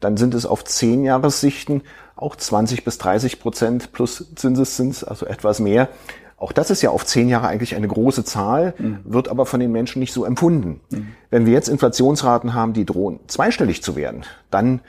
[0.00, 1.82] dann sind es auf zehn Jahressichten
[2.14, 5.88] auch 20 bis 30 Prozent plus Zinseszins, also etwas mehr.
[6.36, 8.98] Auch das ist ja auf zehn Jahre eigentlich eine große Zahl, mhm.
[9.04, 10.80] wird aber von den Menschen nicht so empfunden.
[10.90, 11.08] Mhm.
[11.30, 14.80] Wenn wir jetzt Inflationsraten haben, die drohen zweistellig zu werden, dann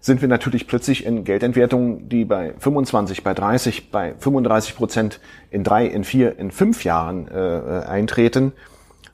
[0.00, 5.62] sind wir natürlich plötzlich in Geldentwertungen, die bei 25, bei 30, bei 35 Prozent in
[5.62, 8.52] drei, in vier, in fünf Jahren äh, eintreten.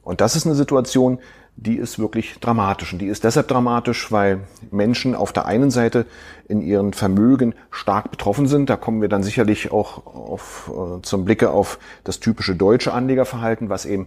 [0.03, 1.19] Und das ist eine Situation,
[1.57, 2.93] die ist wirklich dramatisch.
[2.93, 6.07] Und die ist deshalb dramatisch, weil Menschen auf der einen Seite
[6.49, 8.71] in ihren Vermögen stark betroffen sind.
[8.71, 13.71] Da kommen wir dann sicherlich auch auf, äh, zum Blicke auf das typische deutsche Anlegerverhalten,
[13.71, 14.07] was eben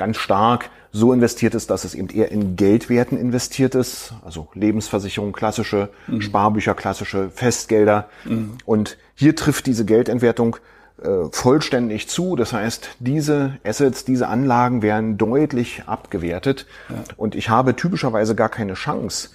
[0.00, 5.32] ganz stark so investiert ist, dass es eben eher in Geldwerten investiert ist, also Lebensversicherung,
[5.32, 6.22] klassische mhm.
[6.22, 8.08] Sparbücher, klassische Festgelder.
[8.24, 8.54] Mhm.
[8.64, 10.56] Und hier trifft diese Geldentwertung
[11.02, 12.34] äh, vollständig zu.
[12.34, 16.66] Das heißt, diese Assets, diese Anlagen werden deutlich abgewertet.
[16.88, 16.96] Ja.
[17.18, 19.28] Und ich habe typischerweise gar keine Chance,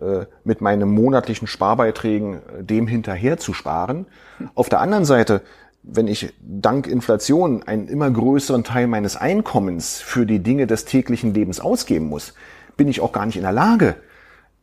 [0.00, 4.06] äh, mit meinen monatlichen Sparbeiträgen äh, dem hinterher zu sparen.
[4.54, 5.42] Auf der anderen Seite,
[5.82, 11.34] wenn ich dank Inflation einen immer größeren Teil meines Einkommens für die Dinge des täglichen
[11.34, 12.34] Lebens ausgeben muss,
[12.76, 13.96] bin ich auch gar nicht in der Lage,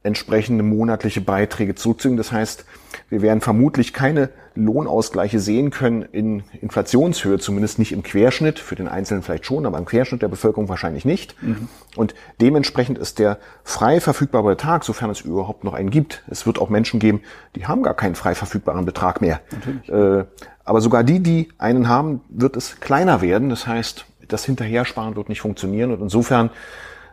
[0.02, 2.18] entsprechende monatliche Beiträge zurückzugeben.
[2.18, 2.66] Das heißt,
[3.10, 8.88] wir werden vermutlich keine Lohnausgleiche sehen können in Inflationshöhe, zumindest nicht im Querschnitt, für den
[8.88, 11.42] Einzelnen vielleicht schon, aber im Querschnitt der Bevölkerung wahrscheinlich nicht.
[11.42, 11.68] Mhm.
[11.96, 16.60] Und dementsprechend ist der frei verfügbare Betrag, sofern es überhaupt noch einen gibt, es wird
[16.60, 17.22] auch Menschen geben,
[17.56, 19.42] die haben gar keinen frei verfügbaren Betrag mehr.
[19.88, 20.26] Äh,
[20.64, 23.50] aber sogar die, die einen haben, wird es kleiner werden.
[23.50, 26.52] Das heißt, das Hinterhersparen wird nicht funktionieren und insofern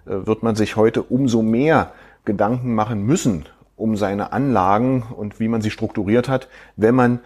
[0.06, 1.92] äh, wird man sich heute umso mehr
[2.26, 7.20] Gedanken machen müssen um seine Anlagen und wie man sie strukturiert hat, wenn man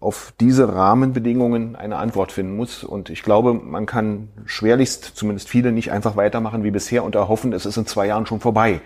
[0.00, 2.84] auf diese Rahmenbedingungen eine Antwort finden muss.
[2.84, 7.52] Und ich glaube, man kann schwerlichst, zumindest viele, nicht einfach weitermachen wie bisher und erhoffen,
[7.52, 8.80] es ist in zwei Jahren schon vorbei.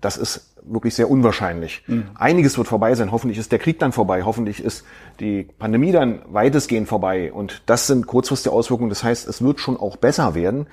[0.00, 1.82] Das ist wirklich sehr unwahrscheinlich.
[1.86, 2.10] Mhm.
[2.14, 3.12] Einiges wird vorbei sein.
[3.12, 4.22] Hoffentlich ist der Krieg dann vorbei.
[4.22, 4.84] Hoffentlich ist
[5.20, 7.32] die Pandemie dann weitestgehend vorbei.
[7.32, 8.90] Und das sind kurzfristige Auswirkungen.
[8.90, 10.66] Das heißt, es wird schon auch besser werden.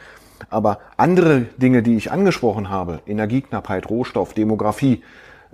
[0.50, 5.02] Aber andere Dinge, die ich angesprochen habe, Energieknappheit, Rohstoff, Demografie,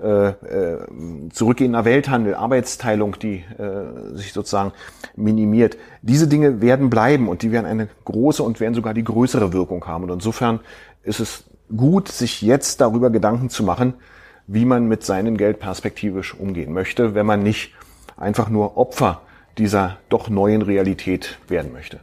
[0.02, 0.80] äh, äh,
[1.32, 4.72] zurückgehender Welthandel, Arbeitsteilung, die äh, sich sozusagen
[5.16, 5.78] minimiert.
[6.02, 9.86] Diese Dinge werden bleiben und die werden eine große und werden sogar die größere Wirkung
[9.86, 10.06] haben.
[10.06, 10.60] Und insofern
[11.04, 11.44] ist es
[11.76, 13.94] gut, sich jetzt darüber Gedanken zu machen,
[14.48, 17.74] wie man mit seinem Geld perspektivisch umgehen möchte, wenn man nicht
[18.18, 19.22] einfach nur Opfer
[19.58, 22.00] dieser doch neuen Realität werden möchte.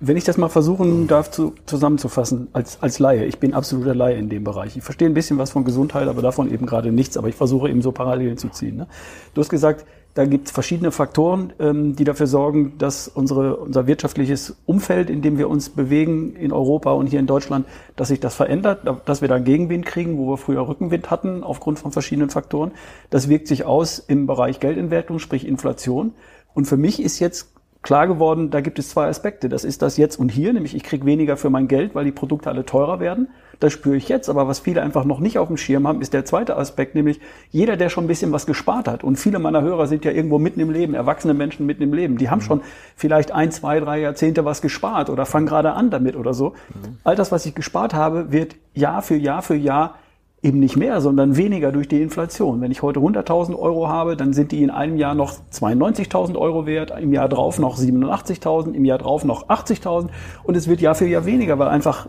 [0.00, 4.16] Wenn ich das mal versuchen darf zu, zusammenzufassen als, als Laie, ich bin absoluter Laie
[4.16, 4.76] in dem Bereich.
[4.76, 7.68] Ich verstehe ein bisschen was von Gesundheit, aber davon eben gerade nichts, aber ich versuche
[7.68, 8.76] eben so Parallelen zu ziehen.
[8.76, 8.86] Ne?
[9.34, 9.84] Du hast gesagt,
[10.14, 15.20] da gibt es verschiedene Faktoren, ähm, die dafür sorgen, dass unsere, unser wirtschaftliches Umfeld, in
[15.20, 19.20] dem wir uns bewegen, in Europa und hier in Deutschland, dass sich das verändert, dass
[19.20, 22.70] wir da Gegenwind kriegen, wo wir früher Rückenwind hatten, aufgrund von verschiedenen Faktoren.
[23.10, 26.14] Das wirkt sich aus im Bereich Geldentwertung, sprich Inflation.
[26.54, 29.48] Und für mich ist jetzt klar geworden, da gibt es zwei Aspekte.
[29.48, 32.12] Das ist das Jetzt und Hier, nämlich ich kriege weniger für mein Geld, weil die
[32.12, 33.28] Produkte alle teurer werden.
[33.60, 34.28] Das spüre ich jetzt.
[34.28, 37.20] Aber was viele einfach noch nicht auf dem Schirm haben, ist der zweite Aspekt, nämlich
[37.50, 39.04] jeder, der schon ein bisschen was gespart hat.
[39.04, 42.18] Und viele meiner Hörer sind ja irgendwo mitten im Leben, erwachsene Menschen mitten im Leben.
[42.18, 42.44] Die haben mhm.
[42.44, 42.60] schon
[42.96, 46.50] vielleicht ein, zwei, drei Jahrzehnte was gespart oder fangen gerade an damit oder so.
[46.50, 46.98] Mhm.
[47.04, 49.94] All das, was ich gespart habe, wird Jahr für Jahr für Jahr
[50.42, 52.60] eben nicht mehr, sondern weniger durch die Inflation.
[52.60, 56.64] Wenn ich heute 100.000 Euro habe, dann sind die in einem Jahr noch 92.000 Euro
[56.64, 60.08] wert, im Jahr drauf noch 87.000, im Jahr drauf noch 80.000
[60.44, 62.08] und es wird Jahr für Jahr weniger, weil einfach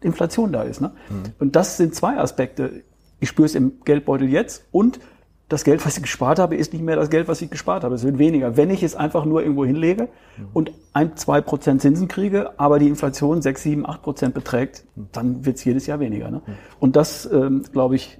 [0.00, 0.80] Inflation da ist.
[0.80, 0.90] Ne?
[1.08, 1.22] Mhm.
[1.38, 2.82] Und das sind zwei Aspekte.
[3.20, 4.98] Ich spüre es im Geldbeutel jetzt und
[5.50, 7.96] das Geld, was ich gespart habe, ist nicht mehr das Geld, was ich gespart habe.
[7.96, 8.56] Es wird weniger.
[8.56, 10.08] Wenn ich es einfach nur irgendwo hinlege
[10.54, 15.44] und ein, zwei Prozent Zinsen kriege, aber die Inflation sechs, sieben, acht Prozent beträgt, dann
[15.44, 16.30] wird es jedes Jahr weniger.
[16.30, 16.40] Ne?
[16.78, 18.18] Und das, ähm, glaube ich,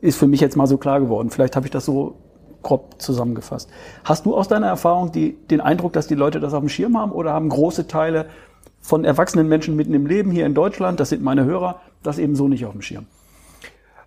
[0.00, 1.30] ist für mich jetzt mal so klar geworden.
[1.30, 2.18] Vielleicht habe ich das so
[2.62, 3.68] grob zusammengefasst.
[4.04, 6.96] Hast du aus deiner Erfahrung die, den Eindruck, dass die Leute das auf dem Schirm
[6.96, 8.26] haben oder haben große Teile
[8.80, 12.36] von erwachsenen Menschen mitten im Leben hier in Deutschland, das sind meine Hörer, das eben
[12.36, 13.06] so nicht auf dem Schirm?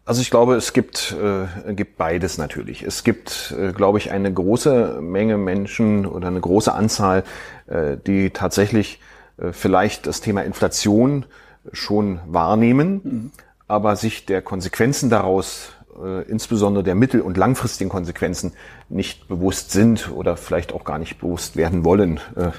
[0.08, 2.82] Also ich glaube, es gibt, äh, gibt beides natürlich.
[2.82, 7.26] Es gibt, äh, glaube ich, eine große Menge Menschen oder eine große Anzahl,
[7.68, 9.02] äh, die tatsächlich
[9.38, 11.26] äh, vielleicht das Thema Inflation
[11.74, 13.32] schon wahrnehmen, mhm.
[13.68, 18.54] aber sich der Konsequenzen daraus, äh, insbesondere der mittel- und langfristigen Konsequenzen,
[18.88, 22.52] nicht bewusst sind oder vielleicht auch gar nicht bewusst werden wollen, äh,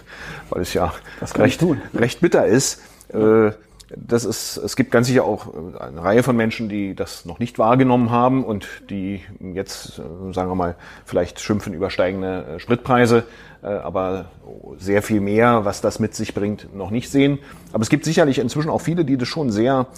[0.51, 0.93] weil es ja
[1.37, 2.83] recht, recht bitter ist.
[3.09, 3.53] Äh,
[3.97, 7.39] das ist, es gibt ganz sicher auch äh, eine Reihe von Menschen, die das noch
[7.39, 9.23] nicht wahrgenommen haben und die
[9.55, 13.25] jetzt, äh, sagen wir mal, vielleicht schimpfen über steigende äh, Spritpreise,
[13.61, 14.27] aber
[14.79, 17.41] sehr viel mehr, was das mit sich bringt, noch nicht sehen.
[17.73, 19.89] Aber es gibt sicherlich inzwischen auch viele, die das schon sehr,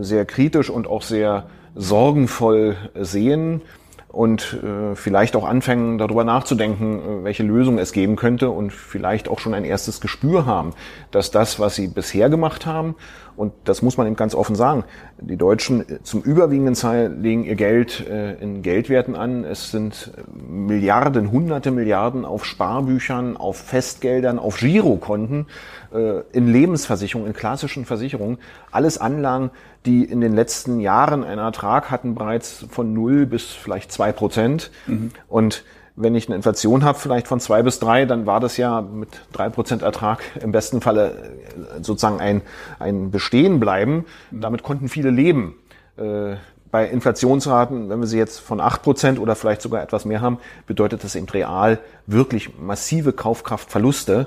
[0.00, 3.62] sehr kritisch und auch sehr sorgenvoll sehen
[4.08, 4.58] und
[4.92, 9.64] vielleicht auch anfangen, darüber nachzudenken, welche Lösung es geben könnte und vielleicht auch schon ein
[9.64, 10.74] erstes Gespür haben,
[11.10, 12.96] dass das, was sie bisher gemacht haben,
[13.36, 14.84] und das muss man eben ganz offen sagen,
[15.18, 19.44] die Deutschen zum überwiegenden Teil legen ihr Geld äh, in Geldwerten an.
[19.44, 20.12] Es sind
[20.48, 25.46] Milliarden, hunderte Milliarden auf Sparbüchern, auf Festgeldern, auf Girokonten,
[25.92, 28.38] äh, in Lebensversicherungen, in klassischen Versicherungen.
[28.70, 29.50] Alles Anlagen,
[29.84, 34.70] die in den letzten Jahren einen Ertrag hatten bereits von null bis vielleicht zwei Prozent.
[34.86, 35.10] Mhm.
[35.28, 35.64] Und
[35.96, 39.08] wenn ich eine Inflation habe, vielleicht von zwei bis drei, dann war das ja mit
[39.32, 42.42] drei Prozent Ertrag im besten Falle äh, sozusagen ein,
[42.78, 44.04] ein Bestehen bleiben.
[44.30, 45.54] Damit konnten viele leben.
[45.96, 46.36] Äh,
[46.70, 50.38] bei Inflationsraten, wenn wir sie jetzt von acht Prozent oder vielleicht sogar etwas mehr haben,
[50.66, 54.26] bedeutet das eben real wirklich massive Kaufkraftverluste.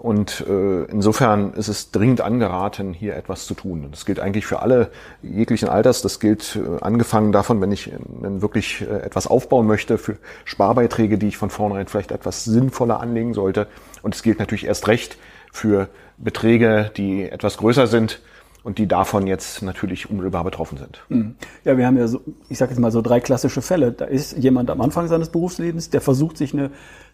[0.00, 3.88] Und äh, insofern ist es dringend angeraten, hier etwas zu tun.
[3.90, 4.90] Das gilt eigentlich für alle
[5.22, 6.00] jeglichen Alters.
[6.00, 11.28] Das gilt äh, angefangen davon, wenn ich wirklich äh, etwas aufbauen möchte, für Sparbeiträge, die
[11.28, 13.66] ich von vornherein vielleicht etwas sinnvoller anlegen sollte.
[14.00, 15.18] Und es gilt natürlich erst recht
[15.52, 18.20] für Beträge, die etwas größer sind
[18.62, 21.02] und die davon jetzt natürlich unmittelbar betroffen sind.
[21.08, 21.34] Mhm.
[21.64, 23.92] Ja, wir haben ja so, ich sage jetzt mal so drei klassische Fälle.
[23.92, 26.70] Da ist jemand am Anfang seines Berufslebens, der versucht sich eine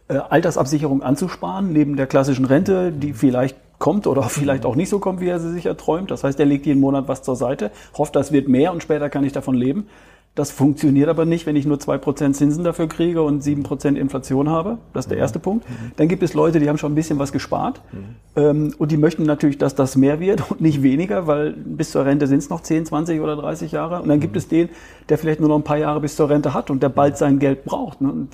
[0.08, 4.98] äh, Altersabsicherung anzusparen, neben der klassischen Rente, die vielleicht kommt oder vielleicht auch nicht so
[4.98, 6.10] kommt, wie er sie sich erträumt.
[6.10, 9.08] Das heißt, er legt jeden Monat was zur Seite, hofft, das wird mehr und später
[9.08, 9.86] kann ich davon leben.
[10.36, 13.96] Das funktioniert aber nicht, wenn ich nur zwei Prozent Zinsen dafür kriege und sieben Prozent
[13.96, 14.76] Inflation habe.
[14.92, 15.64] Das ist der erste Punkt.
[15.96, 17.80] Dann gibt es Leute, die haben schon ein bisschen was gespart
[18.36, 22.04] ähm, und die möchten natürlich, dass das mehr wird und nicht weniger, weil bis zur
[22.04, 24.02] Rente sind es noch 10, 20 oder 30 Jahre.
[24.02, 24.68] Und dann gibt es den,
[25.08, 27.38] der vielleicht nur noch ein paar Jahre bis zur Rente hat und der bald sein
[27.38, 28.02] Geld braucht.
[28.02, 28.28] Und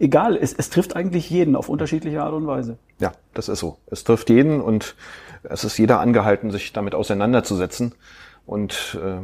[0.00, 2.76] egal, es, es trifft eigentlich jeden auf unterschiedliche Art und Weise.
[2.98, 3.76] Ja, das ist so.
[3.86, 4.96] Es trifft jeden und
[5.44, 7.94] es ist jeder angehalten, sich damit auseinanderzusetzen.
[8.46, 9.22] Und äh,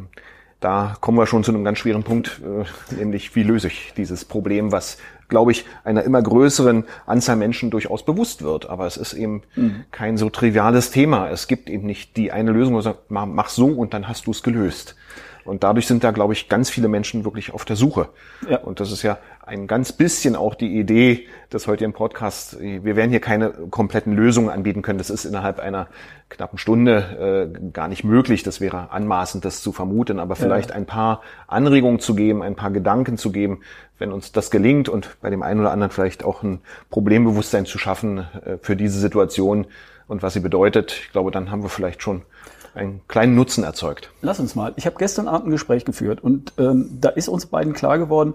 [0.60, 4.24] da kommen wir schon zu einem ganz schweren Punkt, äh, nämlich wie löse ich dieses
[4.24, 8.68] Problem, was, glaube ich, einer immer größeren Anzahl Menschen durchaus bewusst wird.
[8.68, 9.84] Aber es ist eben mhm.
[9.90, 11.30] kein so triviales Thema.
[11.30, 14.26] Es gibt eben nicht die eine Lösung, wo man sagt, mach so und dann hast
[14.26, 14.96] du es gelöst.
[15.44, 18.08] Und dadurch sind da, glaube ich, ganz viele Menschen wirklich auf der Suche.
[18.48, 18.58] Ja.
[18.58, 22.56] Und das ist ja ein ganz bisschen auch die Idee des heutigen Podcasts.
[22.60, 24.98] Wir werden hier keine kompletten Lösungen anbieten können.
[24.98, 25.88] Das ist innerhalb einer
[26.28, 28.42] knappen Stunde äh, gar nicht möglich.
[28.42, 30.20] Das wäre anmaßend, das zu vermuten.
[30.20, 33.60] Aber vielleicht ein paar Anregungen zu geben, ein paar Gedanken zu geben,
[33.98, 37.78] wenn uns das gelingt und bei dem einen oder anderen vielleicht auch ein Problembewusstsein zu
[37.78, 39.66] schaffen äh, für diese Situation
[40.08, 40.92] und was sie bedeutet.
[40.92, 42.22] Ich glaube, dann haben wir vielleicht schon
[42.74, 44.10] einen kleinen Nutzen erzeugt.
[44.22, 44.72] Lass uns mal.
[44.76, 48.34] Ich habe gestern Abend ein Gespräch geführt und ähm, da ist uns beiden klar geworden,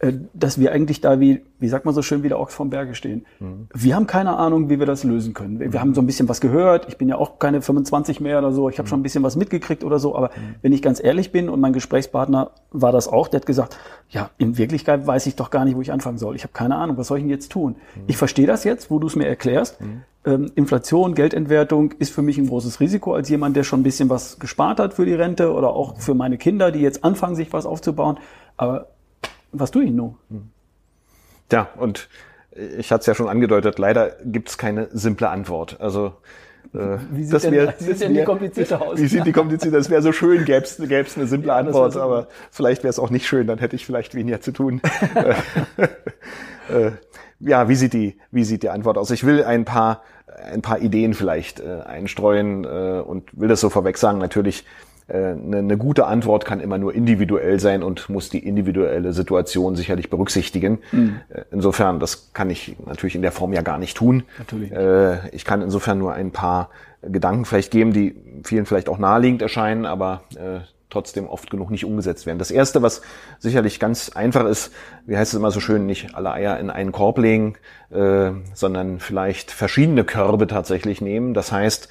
[0.00, 2.68] äh, dass wir eigentlich da wie, wie sagt man so schön, wie der Ochs vom
[2.68, 3.26] Berge stehen.
[3.38, 3.68] Mhm.
[3.72, 5.60] Wir haben keine Ahnung, wie wir das lösen können.
[5.60, 6.86] Wir, wir, haben so ein bisschen was gehört.
[6.88, 8.68] Ich bin ja auch keine 25 mehr oder so.
[8.68, 8.90] Ich habe mhm.
[8.90, 10.16] schon ein bisschen was mitgekriegt oder so.
[10.16, 10.56] Aber mhm.
[10.62, 13.78] wenn ich ganz ehrlich bin und mein Gesprächspartner war das auch, der hat gesagt,
[14.10, 16.34] ja, in Wirklichkeit weiß ich doch gar nicht, wo ich anfangen soll.
[16.34, 17.76] Ich habe keine Ahnung, was soll ich denn jetzt tun?
[17.94, 18.02] Mhm.
[18.08, 19.78] Ich verstehe das jetzt, wo du es mir erklärst.
[20.26, 24.08] Ähm, Inflation, Geldentwertung ist für mich ein großes Risiko als jemand, der schon ein bisschen
[24.08, 27.52] was gespart hat für die Rente oder auch für meine Kinder, die jetzt anfangen, sich
[27.52, 28.18] was aufzubauen.
[28.56, 28.88] Aber
[29.52, 30.16] was tue ich nun?
[31.52, 32.08] Ja, und
[32.78, 35.80] ich hatte es ja schon angedeutet, leider gibt es keine simple Antwort.
[35.80, 36.14] Also
[36.72, 38.98] äh, wie sieht, das wär, denn, wie sieht denn die komplizierte aus?
[39.00, 39.76] Wie sieht die komplizierte?
[39.76, 43.10] Das wäre so schön, gäbe es eine simple ja, Antwort, aber vielleicht wäre es auch
[43.10, 44.80] nicht schön, dann hätte ich vielleicht weniger zu tun.
[46.68, 46.92] äh,
[47.40, 49.10] ja, wie sieht die, wie sieht die Antwort aus?
[49.10, 50.02] Ich will ein paar,
[50.52, 54.18] ein paar Ideen vielleicht äh, einstreuen äh, und will das so vorweg sagen.
[54.18, 54.64] Natürlich
[55.06, 60.08] eine, eine gute Antwort kann immer nur individuell sein und muss die individuelle Situation sicherlich
[60.08, 60.78] berücksichtigen.
[60.92, 61.20] Mhm.
[61.50, 64.22] Insofern, das kann ich natürlich in der Form ja gar nicht tun.
[64.38, 64.72] Natürlich.
[64.72, 66.70] Äh, ich kann insofern nur ein paar
[67.02, 70.60] Gedanken vielleicht geben, die vielen vielleicht auch naheliegend erscheinen, aber äh,
[70.94, 72.38] trotzdem oft genug nicht umgesetzt werden.
[72.38, 73.02] Das erste, was
[73.38, 74.72] sicherlich ganz einfach ist,
[75.06, 77.56] wie heißt es immer so schön, nicht alle Eier in einen Korb legen,
[77.90, 81.34] äh, sondern vielleicht verschiedene Körbe tatsächlich nehmen.
[81.34, 81.88] Das heißt,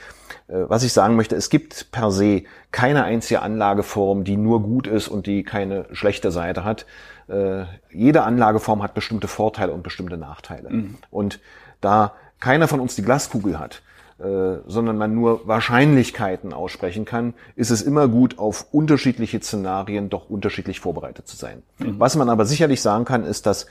[0.48, 4.88] äh, was ich sagen möchte, es gibt per se keine einzige Anlageform, die nur gut
[4.88, 6.86] ist und die keine schlechte Seite hat.
[7.28, 10.70] Äh, jede Anlageform hat bestimmte Vorteile und bestimmte Nachteile.
[10.70, 10.96] Mhm.
[11.12, 11.40] Und
[11.82, 13.82] da keiner von uns die Glaskugel hat,
[14.18, 20.80] sondern man nur Wahrscheinlichkeiten aussprechen kann, ist es immer gut, auf unterschiedliche Szenarien doch unterschiedlich
[20.80, 21.64] vorbereitet zu sein.
[21.80, 22.00] Mhm.
[22.00, 23.66] Was man aber sicherlich sagen kann, ist, dass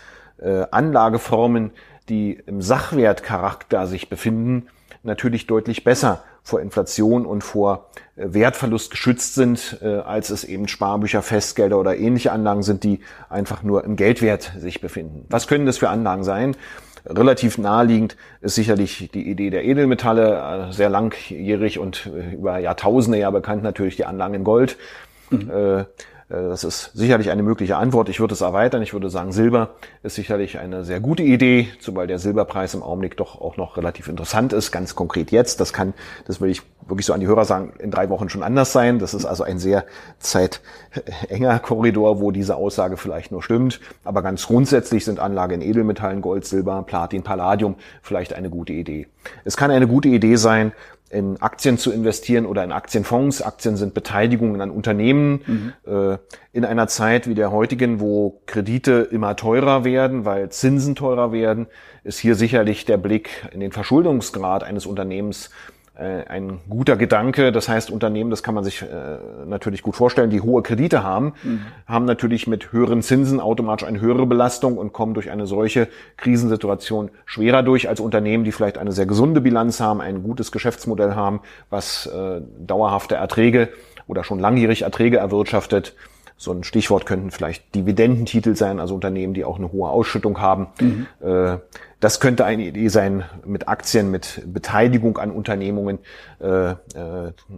[0.71, 1.71] Anlageformen,
[2.09, 4.67] die im Sachwertcharakter sich befinden,
[5.03, 10.69] natürlich deutlich besser vor Inflation und vor äh, Wertverlust geschützt sind, äh, als es eben
[10.69, 15.27] Sparbücher, Festgelder oder ähnliche Anlagen sind, die einfach nur im Geldwert sich befinden.
[15.29, 16.57] Was können das für Anlagen sein?
[17.05, 23.31] Relativ naheliegend ist sicherlich die Idee der Edelmetalle, äh, sehr langjährig und über Jahrtausende ja
[23.31, 24.77] bekannt natürlich die Anlagen in Gold.
[25.31, 25.87] Mhm.
[26.33, 28.09] Äh, das ist sicherlich eine mögliche Antwort.
[28.09, 28.83] Ich würde es erweitern.
[28.83, 29.71] Ich würde sagen, Silber
[30.03, 34.09] ist sicherlich eine sehr gute Idee, zumal der Silberpreis im Augenblick doch auch noch relativ
[34.09, 35.61] interessant ist, ganz konkret jetzt.
[35.61, 35.95] Das kann,
[36.27, 38.99] das will ich wirklich so an die Hörer sagen, in drei Wochen schon anders sein.
[38.99, 39.85] Das ist also ein sehr
[40.19, 43.81] zeitenger Korridor, wo diese Aussage vielleicht nur stimmt.
[44.05, 49.07] Aber ganz grundsätzlich sind Anlagen in Edelmetallen, Gold, Silber, Platin, Palladium vielleicht eine gute Idee.
[49.45, 50.73] Es kann eine gute Idee sein,
[51.13, 53.43] in Aktien zu investieren oder in Aktienfonds.
[53.43, 55.43] Aktien sind Beteiligungen an Unternehmen.
[55.47, 55.73] Mhm.
[55.87, 56.19] Äh,
[56.53, 61.67] in einer Zeit wie der heutigen, wo Kredite immer teurer werden, weil Zinsen teurer werden,
[62.03, 65.51] ist hier sicherlich der Blick in den Verschuldungsgrad eines Unternehmens
[66.03, 67.53] ein guter Gedanke.
[67.53, 68.87] Das heißt, Unternehmen, das kann man sich äh,
[69.47, 71.61] natürlich gut vorstellen, die hohe Kredite haben, mhm.
[71.87, 77.11] haben natürlich mit höheren Zinsen automatisch eine höhere Belastung und kommen durch eine solche Krisensituation
[77.25, 81.41] schwerer durch als Unternehmen, die vielleicht eine sehr gesunde Bilanz haben, ein gutes Geschäftsmodell haben,
[81.71, 83.69] was äh, dauerhafte Erträge
[84.07, 85.95] oder schon langjährig Erträge erwirtschaftet.
[86.43, 90.67] So ein Stichwort könnten vielleicht Dividendentitel sein, also Unternehmen, die auch eine hohe Ausschüttung haben.
[90.81, 91.07] Mhm.
[91.21, 91.59] Äh,
[92.01, 96.01] das könnte eine Idee sein, mit Aktien, mit Beteiligung an Unternehmungen
[96.41, 96.75] äh, äh,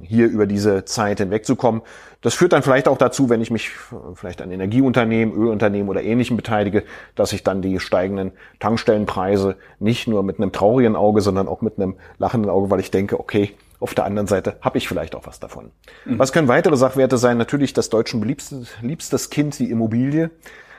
[0.03, 1.81] hier über diese Zeit hinwegzukommen.
[2.25, 3.71] Das führt dann vielleicht auch dazu, wenn ich mich
[4.15, 6.83] vielleicht an Energieunternehmen, Ölunternehmen oder Ähnlichem beteilige,
[7.15, 11.79] dass ich dann die steigenden Tankstellenpreise nicht nur mit einem traurigen Auge, sondern auch mit
[11.79, 15.27] einem lachenden Auge, weil ich denke, okay, auf der anderen Seite habe ich vielleicht auch
[15.27, 15.71] was davon.
[16.07, 16.19] Mhm.
[16.19, 17.37] Was können weitere Sachwerte sein?
[17.37, 20.31] Natürlich das deutschen beliebstes, liebstes Kind, die Immobilie.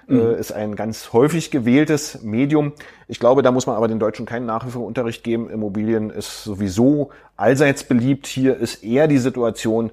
[0.08, 0.20] Mhm.
[0.20, 2.74] Äh, ist ein ganz häufig gewähltes Medium.
[3.08, 5.52] Ich glaube, da muss man aber den Deutschen keinen Nachhilfeunterricht geben.
[5.52, 8.26] Immobilien ist sowieso allseits beliebt.
[8.26, 9.92] Hier ist eher die Situation,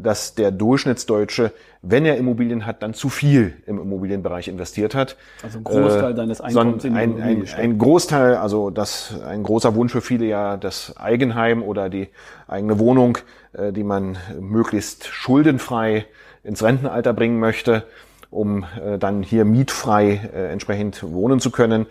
[0.00, 5.16] dass der Durchschnittsdeutsche, wenn er Immobilien hat, dann zu viel im Immobilienbereich investiert hat.
[5.42, 9.74] Also ein Großteil äh, deines Einkommens in ein, ein, ein Großteil, also das ein großer
[9.74, 12.08] Wunsch für viele ja das Eigenheim oder die
[12.46, 13.18] eigene Wohnung,
[13.52, 16.06] äh, die man möglichst schuldenfrei
[16.42, 17.84] ins Rentenalter bringen möchte.
[18.30, 21.86] um äh, dann hier mietfrei äh, entsprechend wohnen zu können.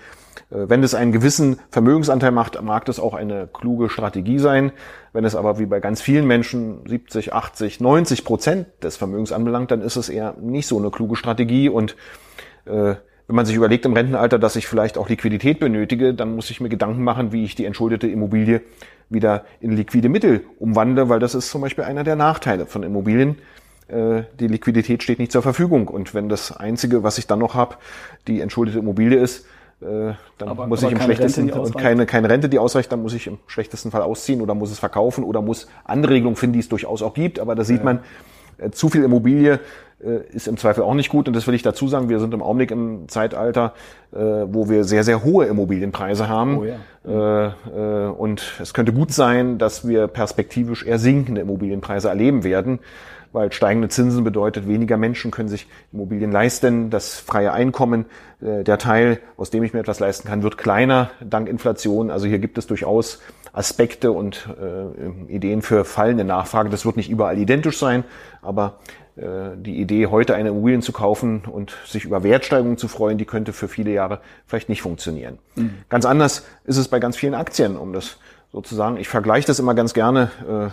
[0.49, 4.71] Äh, wenn es einen gewissen Vermögensanteil macht, mag das auch eine kluge Strategie sein.
[5.13, 9.71] Wenn es aber wie bei ganz vielen Menschen 70, 80, 90 Prozent des Vermögens anbelangt,
[9.71, 11.69] dann ist es eher nicht so eine kluge Strategie.
[11.69, 11.95] Und
[12.65, 12.95] äh,
[13.27, 16.61] wenn man sich überlegt im Rentenalter, dass ich vielleicht auch Liquidität benötige, dann muss ich
[16.61, 18.61] mir Gedanken machen, wie ich die entschuldete Immobilie
[19.09, 23.37] wieder in liquide Mittel umwandle, weil das ist zum Beispiel einer der Nachteile von Immobilien.
[23.87, 25.87] Äh, die Liquidität steht nicht zur Verfügung.
[25.87, 27.75] Und wenn das Einzige, was ich dann noch habe,
[28.27, 29.45] die entschuldete Immobilie ist,
[29.81, 32.91] äh, dann aber, muss aber ich im schlechtesten Rente, und keine, keine Rente, die ausreicht,
[32.91, 36.35] dann muss ich im schlechtesten Fall ausziehen oder muss es verkaufen oder muss andere Regelungen
[36.35, 37.39] finden, die es durchaus auch gibt.
[37.39, 37.83] Aber da sieht ja.
[37.83, 37.99] man,
[38.57, 39.59] äh, zu viel Immobilie
[39.99, 41.27] ist im Zweifel auch nicht gut.
[41.27, 43.73] Und das will ich dazu sagen, wir sind im Augenblick im Zeitalter,
[44.11, 46.59] wo wir sehr, sehr hohe Immobilienpreise haben.
[46.59, 48.09] Oh ja.
[48.11, 52.79] Und es könnte gut sein, dass wir perspektivisch eher sinkende Immobilienpreise erleben werden
[53.31, 58.05] weil steigende Zinsen bedeutet, weniger Menschen können sich Immobilien leisten, das freie Einkommen,
[58.41, 62.09] äh, der Teil, aus dem ich mir etwas leisten kann, wird kleiner dank Inflation.
[62.09, 63.21] Also hier gibt es durchaus
[63.53, 66.69] Aspekte und äh, Ideen für fallende Nachfrage.
[66.69, 68.03] Das wird nicht überall identisch sein,
[68.41, 73.17] aber äh, die Idee, heute eine Immobilien zu kaufen und sich über Wertsteigerungen zu freuen,
[73.17, 75.39] die könnte für viele Jahre vielleicht nicht funktionieren.
[75.55, 75.73] Mhm.
[75.89, 78.17] Ganz anders ist es bei ganz vielen Aktien, um das
[78.51, 78.97] sozusagen.
[78.97, 80.31] Ich vergleiche das immer ganz gerne.
[80.47, 80.69] Äh, äh,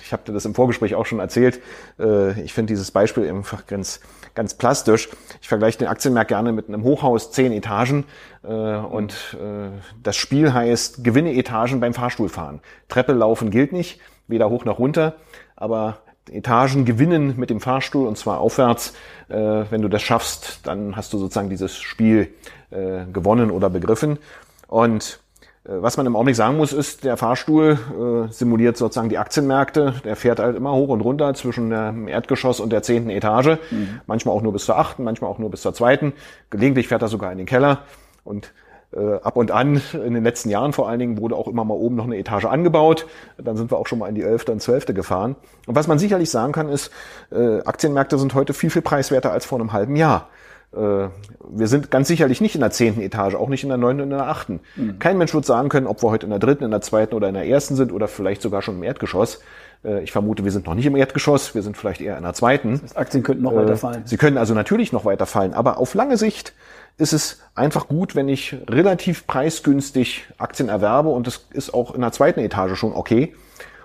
[0.00, 1.60] ich habe dir das im Vorgespräch auch schon erzählt.
[1.98, 4.00] Äh, ich finde dieses Beispiel einfach ganz,
[4.34, 5.08] ganz plastisch.
[5.40, 8.04] Ich vergleiche den Aktienmarkt gerne mit einem Hochhaus, zehn Etagen.
[8.42, 9.36] Und
[10.02, 12.60] das Spiel heißt, gewinne Etagen beim Fahrstuhlfahren.
[12.88, 15.16] Treppe laufen gilt nicht, weder hoch noch runter.
[15.56, 15.98] Aber
[16.30, 18.94] Etagen gewinnen mit dem Fahrstuhl und zwar aufwärts.
[19.28, 22.28] Wenn du das schaffst, dann hast du sozusagen dieses Spiel
[22.70, 24.18] gewonnen oder begriffen.
[24.68, 25.20] Und
[25.66, 27.78] äh, was man im Augenblick sagen muss, ist, der Fahrstuhl
[28.28, 29.94] äh, simuliert sozusagen die Aktienmärkte.
[30.04, 33.58] Der fährt halt immer hoch und runter zwischen dem Erdgeschoss und der zehnten Etage.
[33.70, 34.00] Mhm.
[34.06, 36.12] Manchmal auch nur bis zur achten, manchmal auch nur bis zur zweiten.
[36.50, 37.80] Gelegentlich fährt er sogar in den Keller.
[38.24, 38.50] Und äh,
[39.22, 41.96] ab und an, in den letzten Jahren vor allen Dingen, wurde auch immer mal oben
[41.96, 43.06] noch eine Etage angebaut.
[43.36, 45.36] Dann sind wir auch schon mal in die elfte und zwölfte gefahren.
[45.66, 46.90] Und was man sicherlich sagen kann, ist,
[47.30, 50.28] äh, Aktienmärkte sind heute viel, viel preiswerter als vor einem halben Jahr.
[50.74, 51.08] Äh,
[51.48, 54.10] wir sind ganz sicherlich nicht in der zehnten Etage, auch nicht in der neunten und
[54.10, 54.60] in der achten.
[54.76, 54.98] Mhm.
[54.98, 57.28] Kein Mensch wird sagen können, ob wir heute in der dritten, in der zweiten oder
[57.28, 59.40] in der ersten sind oder vielleicht sogar schon im Erdgeschoss.
[59.84, 62.34] Äh, ich vermute, wir sind noch nicht im Erdgeschoss, wir sind vielleicht eher in der
[62.34, 62.72] zweiten.
[62.72, 64.02] Das heißt, Aktien könnten noch äh, weiter fallen.
[64.04, 66.52] Sie können also natürlich noch weiter fallen, aber auf lange Sicht
[66.98, 72.00] ist es einfach gut, wenn ich relativ preisgünstig Aktien erwerbe und das ist auch in
[72.00, 73.34] der zweiten Etage schon okay.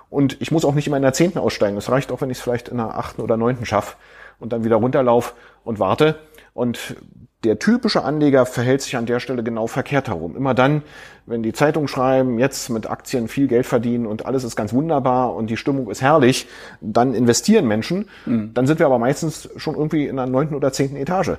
[0.10, 1.78] Und ich muss auch nicht immer in der zehnten aussteigen.
[1.78, 3.96] Es reicht auch, wenn ich es vielleicht in der achten oder neunten schaffe
[4.40, 6.20] und dann wieder runterlaufe und warte.
[6.54, 6.98] Und
[7.44, 10.36] der typische Anleger verhält sich an der Stelle genau verkehrt herum.
[10.36, 10.84] Immer dann,
[11.26, 15.34] wenn die Zeitungen schreiben, jetzt mit Aktien viel Geld verdienen und alles ist ganz wunderbar
[15.34, 16.48] und die Stimmung ist herrlich,
[16.82, 18.10] dann investieren Menschen.
[18.26, 18.54] Mhm.
[18.54, 21.38] Dann sind wir aber meistens schon irgendwie in der neunten oder zehnten Etage.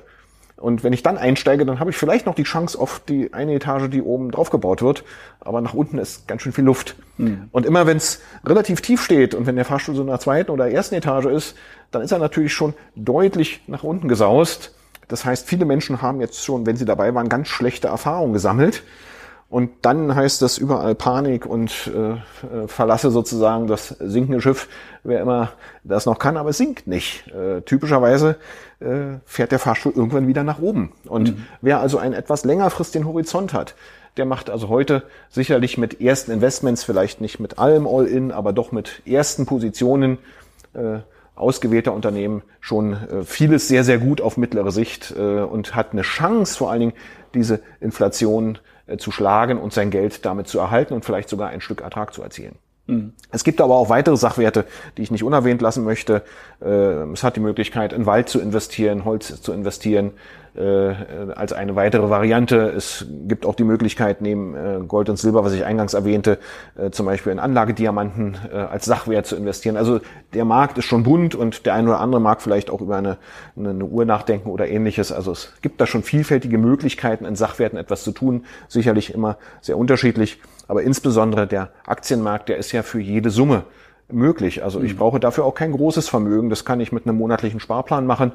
[0.57, 3.55] Und wenn ich dann einsteige, dann habe ich vielleicht noch die Chance auf die eine
[3.55, 5.03] Etage, die oben drauf gebaut wird.
[5.39, 6.95] Aber nach unten ist ganz schön viel Luft.
[7.17, 7.49] Mhm.
[7.51, 10.51] Und immer wenn es relativ tief steht und wenn der Fahrstuhl so in der zweiten
[10.51, 11.55] oder ersten Etage ist,
[11.91, 14.73] dann ist er natürlich schon deutlich nach unten gesaust.
[15.07, 18.83] Das heißt, viele Menschen haben jetzt schon, wenn sie dabei waren, ganz schlechte Erfahrungen gesammelt.
[19.53, 24.67] Und dann heißt das überall Panik und äh, äh, verlasse sozusagen das sinkende Schiff,
[25.03, 25.51] wer immer
[25.83, 27.27] das noch kann, aber es sinkt nicht.
[27.27, 28.37] Äh, typischerweise
[28.79, 30.93] äh, fährt der Fahrstuhl irgendwann wieder nach oben.
[31.05, 31.45] Und mhm.
[31.61, 33.75] wer also einen etwas längerfristigen Horizont hat,
[34.17, 38.71] der macht also heute sicherlich mit ersten Investments, vielleicht nicht mit allem All-in, aber doch
[38.71, 40.17] mit ersten Positionen
[40.73, 40.97] äh,
[41.35, 46.01] ausgewählter Unternehmen schon äh, vieles sehr, sehr gut auf mittlere Sicht äh, und hat eine
[46.01, 46.93] Chance, vor allen Dingen
[47.35, 48.57] diese Inflation
[48.97, 52.21] zu schlagen und sein Geld damit zu erhalten und vielleicht sogar ein Stück Ertrag zu
[52.21, 52.57] erzielen.
[52.87, 53.13] Mhm.
[53.31, 54.65] Es gibt aber auch weitere Sachwerte,
[54.97, 56.23] die ich nicht unerwähnt lassen möchte.
[56.59, 60.11] Es hat die Möglichkeit, in Wald zu investieren, Holz zu investieren,
[60.55, 60.93] äh,
[61.35, 62.57] als eine weitere Variante.
[62.77, 66.37] Es gibt auch die Möglichkeit, neben äh, Gold und Silber, was ich eingangs erwähnte,
[66.75, 69.77] äh, zum Beispiel in Anlagediamanten äh, als Sachwert zu investieren.
[69.77, 69.99] Also
[70.33, 73.17] der Markt ist schon bunt und der eine oder andere mag vielleicht auch über eine,
[73.57, 75.11] eine Uhr nachdenken oder ähnliches.
[75.11, 78.45] Also es gibt da schon vielfältige Möglichkeiten, in Sachwerten etwas zu tun.
[78.67, 80.39] Sicherlich immer sehr unterschiedlich.
[80.67, 83.63] Aber insbesondere der Aktienmarkt, der ist ja für jede Summe
[84.11, 84.63] möglich.
[84.63, 84.97] Also ich mhm.
[84.97, 86.49] brauche dafür auch kein großes Vermögen.
[86.49, 88.33] Das kann ich mit einem monatlichen Sparplan machen.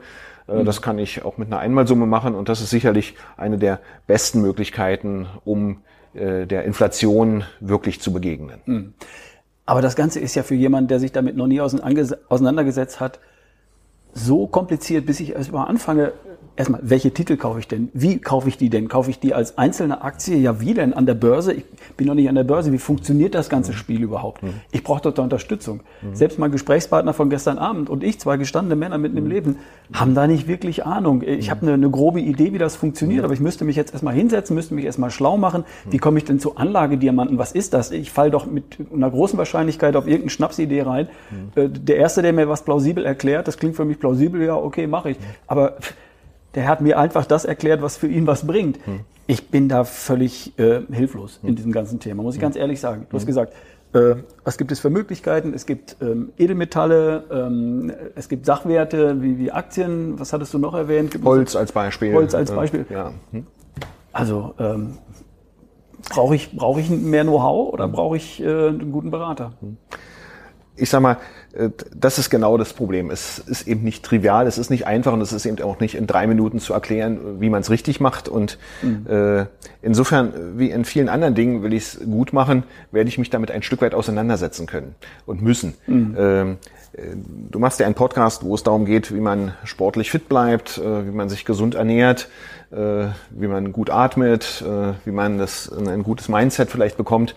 [0.49, 0.65] Äh, mhm.
[0.65, 2.35] Das kann ich auch mit einer Einmalsumme machen.
[2.35, 5.83] Und das ist sicherlich eine der besten Möglichkeiten, um
[6.15, 8.61] äh, der Inflation wirklich zu begegnen.
[8.67, 8.95] Mhm.
[9.67, 13.21] Aber das Ganze ist ja für jemanden, der sich damit noch nie auseinandergesetzt hat,
[14.15, 16.13] so kompliziert, bis ich erst mal anfange,
[16.59, 17.89] erstmal, welche Titel kaufe ich denn?
[17.95, 18.89] Wie kaufe ich die denn?
[18.89, 20.37] Kaufe ich die als einzelne Aktie?
[20.37, 20.93] Ja, wie denn?
[20.93, 21.55] An der Börse?
[21.55, 21.65] Ich
[21.97, 22.73] bin noch nicht an der Börse.
[22.73, 24.43] Wie funktioniert das ganze Spiel überhaupt?
[24.73, 25.81] Ich brauche dort Unterstützung.
[26.13, 29.57] Selbst mein Gesprächspartner von gestern Abend und ich, zwei gestandene Männer mitten im Leben,
[29.93, 31.23] haben da nicht wirklich Ahnung.
[31.23, 34.15] Ich habe eine, eine grobe Idee, wie das funktioniert, aber ich müsste mich jetzt erstmal
[34.15, 35.65] hinsetzen, müsste mich erstmal schlau machen.
[35.89, 37.39] Wie komme ich denn zu Anlagediamanten?
[37.39, 37.93] Was ist das?
[37.93, 41.09] Ich falle doch mit einer großen Wahrscheinlichkeit auf irgendeine Schnapsidee rein.
[41.55, 44.87] Äh, Der Erste, der mir was plausibel erklärt, das klingt für mich plausibel, ja, okay,
[44.87, 45.17] mache ich.
[45.47, 45.77] Aber
[46.59, 48.81] der hat mir einfach das erklärt, was für ihn was bringt.
[49.29, 53.07] Ich bin da völlig äh, hilflos in diesem ganzen Thema, muss ich ganz ehrlich sagen.
[53.09, 53.53] Du hast gesagt,
[53.93, 55.55] äh, was gibt es für Möglichkeiten?
[55.55, 60.19] Es gibt ähm, Edelmetalle, ähm, es gibt Sachwerte wie, wie Aktien.
[60.19, 61.13] Was hattest du noch erwähnt?
[61.13, 62.13] Gibt Holz als Beispiel.
[62.13, 62.87] Holz als Beispiel.
[62.91, 63.13] Ja.
[63.31, 63.47] Hm.
[64.13, 64.99] Also ähm,
[66.11, 69.53] brauche ich, brauche ich mehr Know-how oder brauche ich äh, einen guten Berater?
[70.79, 71.19] Ich sag mal,
[71.53, 73.11] äh, das ist genau das Problem.
[73.11, 75.95] Es ist eben nicht trivial, es ist nicht einfach und es ist eben auch nicht
[75.95, 78.29] in drei Minuten zu erklären, wie man es richtig macht.
[78.29, 78.59] Und
[79.09, 79.45] äh,
[79.83, 83.51] insofern, wie in vielen anderen Dingen, will ich es gut machen, werde ich mich damit
[83.51, 84.95] ein Stück weit auseinandersetzen können
[85.27, 85.75] und müssen.
[85.87, 86.57] Ähm,
[86.93, 87.17] äh,
[87.51, 91.07] Du machst ja einen Podcast, wo es darum geht, wie man sportlich fit bleibt, äh,
[91.07, 92.29] wie man sich gesund ernährt,
[92.71, 94.65] äh, wie man gut atmet,
[95.05, 97.35] wie man das ein gutes Mindset vielleicht bekommt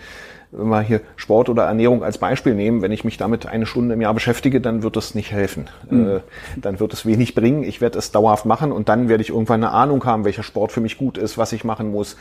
[0.52, 3.94] wenn wir hier Sport oder Ernährung als Beispiel nehmen, wenn ich mich damit eine Stunde
[3.94, 5.70] im Jahr beschäftige, dann wird das nicht helfen.
[5.90, 6.20] Äh,
[6.58, 7.64] dann wird es wenig bringen.
[7.64, 10.72] Ich werde es dauerhaft machen und dann werde ich irgendwann eine Ahnung haben, welcher Sport
[10.72, 12.18] für mich gut ist, was ich machen muss,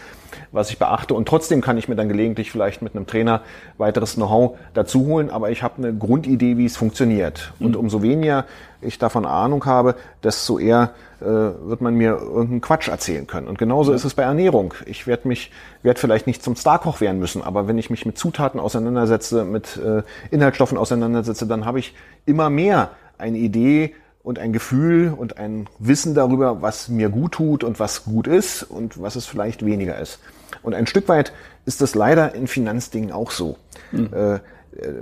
[0.53, 1.14] was ich beachte.
[1.14, 3.43] Und trotzdem kann ich mir dann gelegentlich vielleicht mit einem Trainer
[3.78, 7.53] weiteres Know-how dazu holen, aber ich habe eine Grundidee, wie es funktioniert.
[7.59, 8.47] Und umso weniger
[8.81, 13.49] ich davon Ahnung habe, desto eher äh, wird man mir irgendeinen Quatsch erzählen können.
[13.49, 14.74] Und genauso ist es bei Ernährung.
[14.87, 15.51] Ich werde mich,
[15.83, 19.76] werde vielleicht nicht zum Starkoch werden müssen, aber wenn ich mich mit Zutaten auseinandersetze, mit
[19.76, 21.95] äh, Inhaltsstoffen auseinandersetze, dann habe ich
[22.26, 27.64] immer mehr eine Idee und ein Gefühl und ein Wissen darüber, was mir gut tut
[27.64, 30.20] und was gut ist und was es vielleicht weniger ist.
[30.62, 31.33] Und ein Stück weit
[31.64, 33.57] ist das leider in Finanzdingen auch so.
[33.93, 34.41] Äh,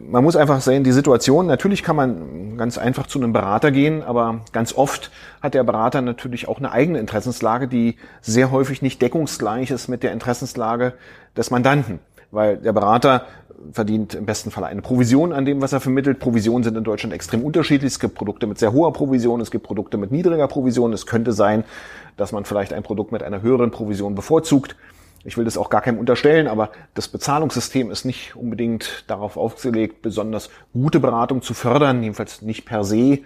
[0.01, 4.03] man muss einfach sehen, die Situation, natürlich kann man ganz einfach zu einem Berater gehen,
[4.03, 5.11] aber ganz oft
[5.43, 10.03] hat der Berater natürlich auch eine eigene Interessenslage, die sehr häufig nicht deckungsgleich ist mit
[10.03, 10.95] der Interessenslage
[11.37, 12.01] des Mandanten.
[12.31, 13.27] Weil der Berater
[13.73, 16.19] verdient im besten Fall eine Provision an dem, was er vermittelt.
[16.19, 17.93] Provisionen sind in Deutschland extrem unterschiedlich.
[17.93, 20.93] Es gibt Produkte mit sehr hoher Provision, es gibt Produkte mit niedriger Provision.
[20.93, 21.65] Es könnte sein,
[22.17, 24.77] dass man vielleicht ein Produkt mit einer höheren Provision bevorzugt.
[25.25, 30.03] Ich will das auch gar keinem unterstellen, aber das Bezahlungssystem ist nicht unbedingt darauf aufgelegt,
[30.03, 33.21] besonders gute Beratung zu fördern, jedenfalls nicht per se.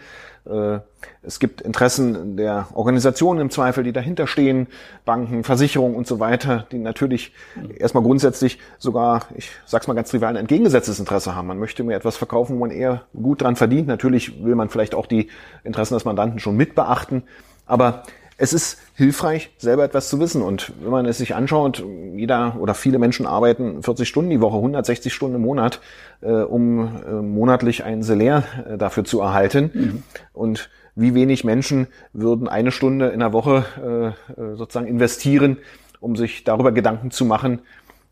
[0.45, 0.81] Äh,
[1.23, 4.67] Es gibt Interessen der Organisationen im Zweifel, die dahinter stehen,
[5.05, 7.33] Banken, Versicherungen und so weiter, die natürlich
[7.77, 11.47] erstmal grundsätzlich sogar, ich sag's mal ganz trivial, ein entgegengesetztes Interesse haben.
[11.47, 13.87] Man möchte mir etwas verkaufen, wo man eher gut dran verdient.
[13.87, 15.29] Natürlich will man vielleicht auch die
[15.63, 17.23] Interessen des Mandanten schon mit beachten,
[17.67, 18.03] aber
[18.37, 20.43] es ist hilfreich, selber etwas zu wissen.
[20.43, 24.57] Und wenn man es sich anschaut, jeder oder viele Menschen arbeiten 40 Stunden die Woche,
[24.57, 25.81] 160 Stunden im Monat,
[26.21, 30.03] äh, um äh, monatlich ein Salär äh, dafür zu erhalten.
[30.33, 35.59] Und wie wenig Menschen würden eine Stunde in der Woche äh, äh, sozusagen investieren,
[36.01, 37.61] um sich darüber Gedanken zu machen,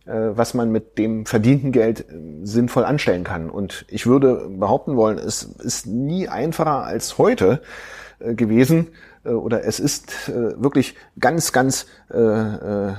[0.06, 2.06] äh, was man mit dem verdienten Geld
[2.42, 3.50] sinnvoll anstellen kann.
[3.50, 7.60] Und ich würde behaupten wollen, es ist nie einfacher als heute
[8.18, 8.88] gewesen,
[9.24, 12.94] oder es ist äh, wirklich ganz, ganz äh, äh,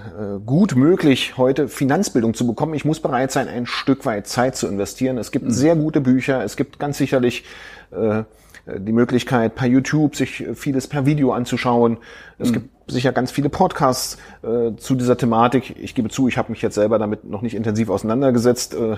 [0.46, 2.76] gut möglich, heute Finanzbildung zu bekommen.
[2.76, 5.18] Ich muss bereit sein, ein Stück weit Zeit zu investieren.
[5.18, 7.44] Es gibt sehr gute Bücher, es gibt ganz sicherlich
[7.92, 8.24] äh,
[8.68, 11.98] die Möglichkeit, per YouTube sich vieles per Video anzuschauen.
[12.38, 15.76] Es gibt sicher ganz viele Podcasts äh, zu dieser Thematik.
[15.80, 18.76] Ich gebe zu, ich habe mich jetzt selber damit noch nicht intensiv auseinandergesetzt.
[18.76, 18.98] Äh,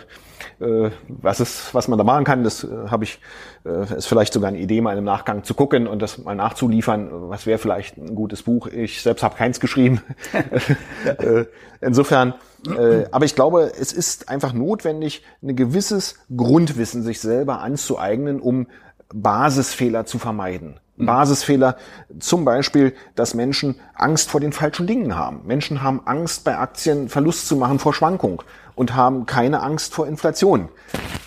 [0.64, 3.20] äh, was ist, was man da machen kann, das äh, habe ich,
[3.66, 7.10] äh, ist vielleicht sogar eine Idee, mal im Nachgang zu gucken und das mal nachzuliefern.
[7.30, 8.68] Was wäre vielleicht ein gutes Buch?
[8.68, 10.02] Ich selbst habe keins geschrieben.
[11.06, 11.46] äh,
[11.82, 12.34] insofern,
[12.68, 18.68] äh, aber ich glaube, es ist einfach notwendig, ein gewisses Grundwissen sich selber anzueignen, um
[19.14, 20.80] Basisfehler zu vermeiden.
[20.98, 21.78] Basisfehler,
[22.20, 25.42] zum Beispiel, dass Menschen Angst vor den falschen Dingen haben.
[25.46, 28.44] Menschen haben Angst, bei Aktien Verlust zu machen vor Schwankung
[28.76, 30.70] und haben keine Angst vor Inflation.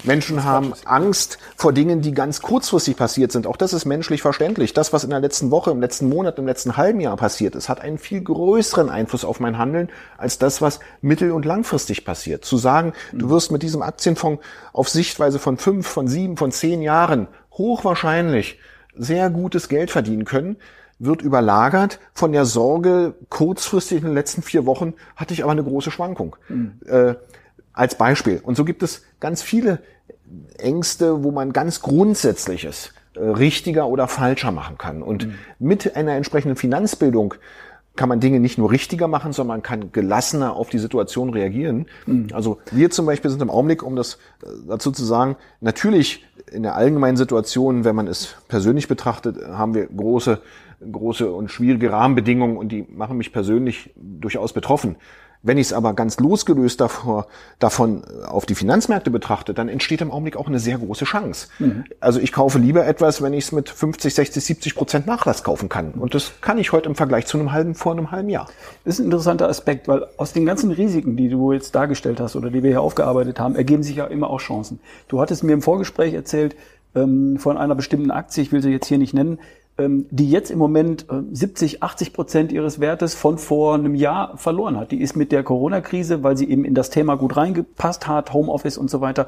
[0.04, 3.46] Menschen haben Angst vor Dingen, die ganz kurzfristig passiert sind.
[3.46, 4.72] Auch das ist menschlich verständlich.
[4.72, 7.68] Das, was in der letzten Woche, im letzten Monat, im letzten halben Jahr passiert ist,
[7.68, 12.44] hat einen viel größeren Einfluss auf mein Handeln als das, was mittel- und langfristig passiert.
[12.44, 16.82] Zu sagen, du wirst mit diesem Aktienfonds auf Sichtweise von fünf, von sieben, von zehn
[16.82, 17.26] Jahren
[17.56, 18.58] hochwahrscheinlich
[18.94, 20.56] sehr gutes Geld verdienen können,
[20.98, 25.64] wird überlagert von der Sorge, kurzfristig in den letzten vier Wochen hatte ich aber eine
[25.64, 26.36] große Schwankung.
[26.86, 27.14] Äh,
[27.76, 28.40] als Beispiel.
[28.42, 29.80] Und so gibt es ganz viele
[30.58, 35.02] Ängste, wo man ganz Grundsätzliches äh, richtiger oder falscher machen kann.
[35.02, 35.34] Und mhm.
[35.58, 37.34] mit einer entsprechenden Finanzbildung
[37.94, 41.86] kann man Dinge nicht nur richtiger machen, sondern man kann gelassener auf die Situation reagieren.
[42.06, 42.28] Mhm.
[42.32, 46.62] Also wir zum Beispiel sind im Augenblick, um das äh, dazu zu sagen, natürlich in
[46.62, 50.40] der allgemeinen Situation, wenn man es persönlich betrachtet, haben wir große,
[50.90, 54.96] große und schwierige Rahmenbedingungen und die machen mich persönlich durchaus betroffen.
[55.42, 57.26] Wenn ich es aber ganz losgelöst davor,
[57.58, 61.48] davon auf die Finanzmärkte betrachte, dann entsteht im Augenblick auch eine sehr große Chance.
[61.58, 61.84] Mhm.
[62.00, 65.68] Also ich kaufe lieber etwas, wenn ich es mit 50, 60, 70 Prozent Nachlass kaufen
[65.68, 65.92] kann.
[65.92, 68.48] Und das kann ich heute im Vergleich zu einem halben, vor einem halben Jahr.
[68.84, 72.36] Das ist ein interessanter Aspekt, weil aus den ganzen Risiken, die du jetzt dargestellt hast
[72.36, 74.80] oder die wir hier aufgearbeitet haben, ergeben sich ja immer auch Chancen.
[75.08, 76.56] Du hattest mir im Vorgespräch erzählt,
[76.94, 79.38] ähm, von einer bestimmten Aktie, ich will sie jetzt hier nicht nennen,
[79.78, 84.78] die jetzt im Moment 70, äh, 80 Prozent ihres Wertes von vor einem Jahr verloren
[84.78, 84.90] hat.
[84.90, 88.78] Die ist mit der Corona-Krise, weil sie eben in das Thema gut reingepasst hat, Homeoffice
[88.78, 89.26] und so weiter,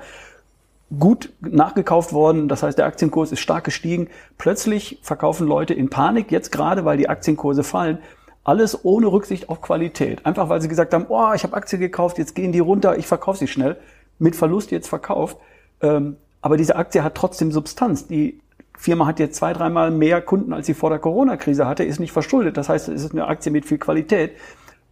[0.98, 2.48] gut nachgekauft worden.
[2.48, 4.08] Das heißt, der Aktienkurs ist stark gestiegen.
[4.38, 7.98] Plötzlich verkaufen Leute in Panik, jetzt gerade, weil die Aktienkurse fallen.
[8.42, 10.24] Alles ohne Rücksicht auf Qualität.
[10.24, 13.06] Einfach weil sie gesagt haben, oh, ich habe Aktien gekauft, jetzt gehen die runter, ich
[13.06, 13.76] verkaufe sie schnell.
[14.18, 15.36] Mit Verlust jetzt verkauft.
[15.82, 18.06] Ähm, aber diese Aktie hat trotzdem Substanz.
[18.06, 18.40] Die
[18.78, 22.12] Firma hat jetzt zwei, dreimal mehr Kunden, als sie vor der Corona-Krise hatte, ist nicht
[22.12, 22.56] verschuldet.
[22.56, 24.32] Das heißt, es ist eine Aktie mit viel Qualität.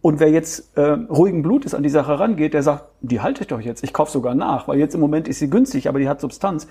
[0.01, 3.47] Und wer jetzt äh, ruhigen Blutes an die Sache rangeht, der sagt, die halte ich
[3.47, 6.09] doch jetzt, ich kaufe sogar nach, weil jetzt im Moment ist sie günstig, aber die
[6.09, 6.67] hat Substanz.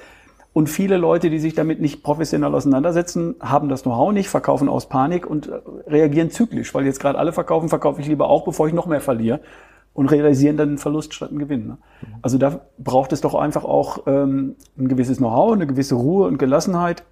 [0.52, 4.88] Und viele Leute, die sich damit nicht professionell auseinandersetzen, haben das Know-how nicht, verkaufen aus
[4.88, 8.68] Panik und äh, reagieren zyklisch, weil jetzt gerade alle verkaufen, verkaufe ich lieber auch, bevor
[8.68, 9.40] ich noch mehr verliere
[9.96, 11.66] und realisieren dann einen Verlust statt einen Gewinn.
[11.66, 11.78] Ne?
[12.20, 16.38] Also da braucht es doch einfach auch ähm, ein gewisses Know-how, eine gewisse Ruhe und
[16.38, 17.02] Gelassenheit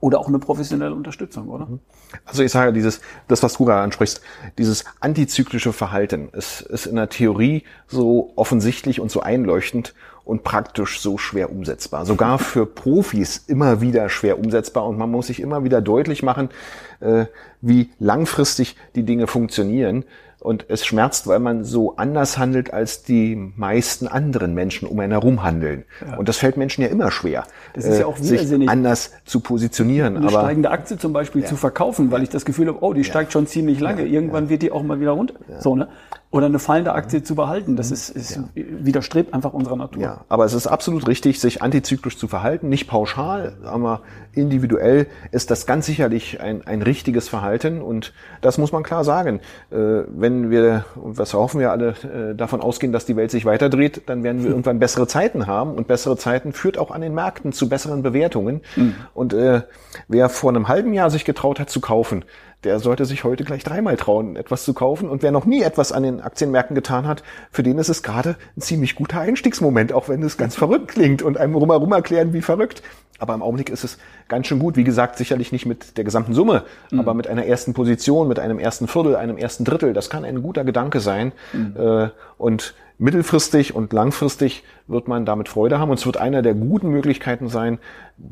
[0.00, 1.66] oder auch eine professionelle Unterstützung, oder?
[1.66, 1.80] Mhm.
[2.24, 4.20] Also ich sage, dieses, das, was du gerade ansprichst,
[4.58, 11.00] dieses antizyklische Verhalten ist, ist in der Theorie so offensichtlich und so einleuchtend und praktisch
[11.00, 12.04] so schwer umsetzbar.
[12.04, 16.50] Sogar für Profis immer wieder schwer umsetzbar und man muss sich immer wieder deutlich machen,
[16.98, 17.26] äh,
[17.60, 20.04] wie langfristig die Dinge funktionieren.
[20.46, 25.10] Und es schmerzt, weil man so anders handelt, als die meisten anderen Menschen um einen
[25.10, 25.86] herum handeln.
[26.08, 26.18] Ja.
[26.18, 29.40] Und das fällt Menschen ja immer schwer, das ist ja auch äh, sich anders zu
[29.40, 30.16] positionieren.
[30.16, 31.48] Eine Aber, steigende Aktie zum Beispiel ja.
[31.48, 34.06] zu verkaufen, weil ich das Gefühl habe, oh, die steigt schon ziemlich lange.
[34.06, 35.34] Irgendwann wird die auch mal wieder runter.
[35.58, 35.88] So, ne?
[36.32, 37.76] Oder eine fallende Aktie zu behalten.
[37.76, 40.02] Das ist, ist widerstrebt einfach unserer Natur.
[40.02, 42.68] Ja, aber es ist absolut richtig, sich antizyklisch zu verhalten.
[42.68, 44.02] Nicht pauschal, aber
[44.32, 47.80] individuell ist das ganz sicherlich ein, ein richtiges Verhalten.
[47.80, 49.40] Und das muss man klar sagen.
[49.70, 49.76] Äh,
[50.08, 54.02] wenn wir, und was hoffen wir alle, äh, davon ausgehen, dass die Welt sich weiterdreht,
[54.06, 55.74] dann werden wir irgendwann bessere Zeiten haben.
[55.74, 58.62] Und bessere Zeiten führt auch an den Märkten zu besseren Bewertungen.
[58.74, 58.94] Mhm.
[59.14, 59.62] Und äh,
[60.08, 62.24] wer vor einem halben Jahr sich getraut hat zu kaufen,
[62.64, 65.08] der sollte sich heute gleich dreimal trauen, etwas zu kaufen.
[65.08, 68.36] Und wer noch nie etwas an den Aktienmärkten getan hat, für den ist es gerade
[68.56, 72.42] ein ziemlich guter Einstiegsmoment, auch wenn es ganz verrückt klingt und einem rumherum erklären, wie
[72.42, 72.82] verrückt.
[73.18, 73.98] Aber im Augenblick ist es
[74.28, 74.76] ganz schön gut.
[74.76, 77.00] Wie gesagt, sicherlich nicht mit der gesamten Summe, mhm.
[77.00, 79.92] aber mit einer ersten Position, mit einem ersten Viertel, einem ersten Drittel.
[79.92, 81.32] Das kann ein guter Gedanke sein.
[81.52, 81.76] Mhm.
[81.78, 85.90] Äh, und mittelfristig und langfristig wird man damit Freude haben.
[85.90, 87.78] Und es wird einer der guten Möglichkeiten sein,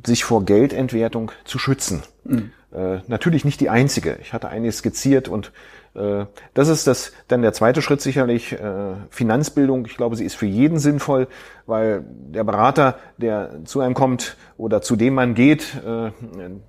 [0.05, 2.03] sich vor Geldentwertung zu schützen.
[2.25, 2.51] Mhm.
[2.75, 4.19] Äh, natürlich nicht die einzige.
[4.21, 5.53] Ich hatte eine skizziert und
[5.95, 9.87] äh, das ist das dann der zweite Schritt sicherlich äh, Finanzbildung.
[9.87, 11.29] Ich glaube, sie ist für jeden sinnvoll,
[11.67, 16.11] weil der Berater, der zu einem kommt oder zu dem man geht, äh,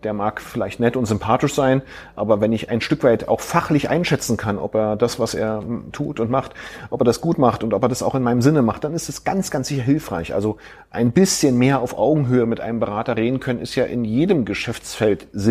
[0.04, 1.82] der mag vielleicht nett und sympathisch sein,
[2.16, 5.64] aber wenn ich ein Stück weit auch fachlich einschätzen kann, ob er das, was er
[5.92, 6.54] tut und macht,
[6.92, 8.94] ob er das gut macht und ob er das auch in meinem Sinne macht, dann
[8.94, 10.34] ist es ganz, ganz sicher hilfreich.
[10.36, 10.58] Also
[10.92, 15.28] ein bisschen mehr auf Augenhöhe mit einem Berater reden können, ist ja in jedem Geschäftsfeld
[15.34, 15.45] sinnvoll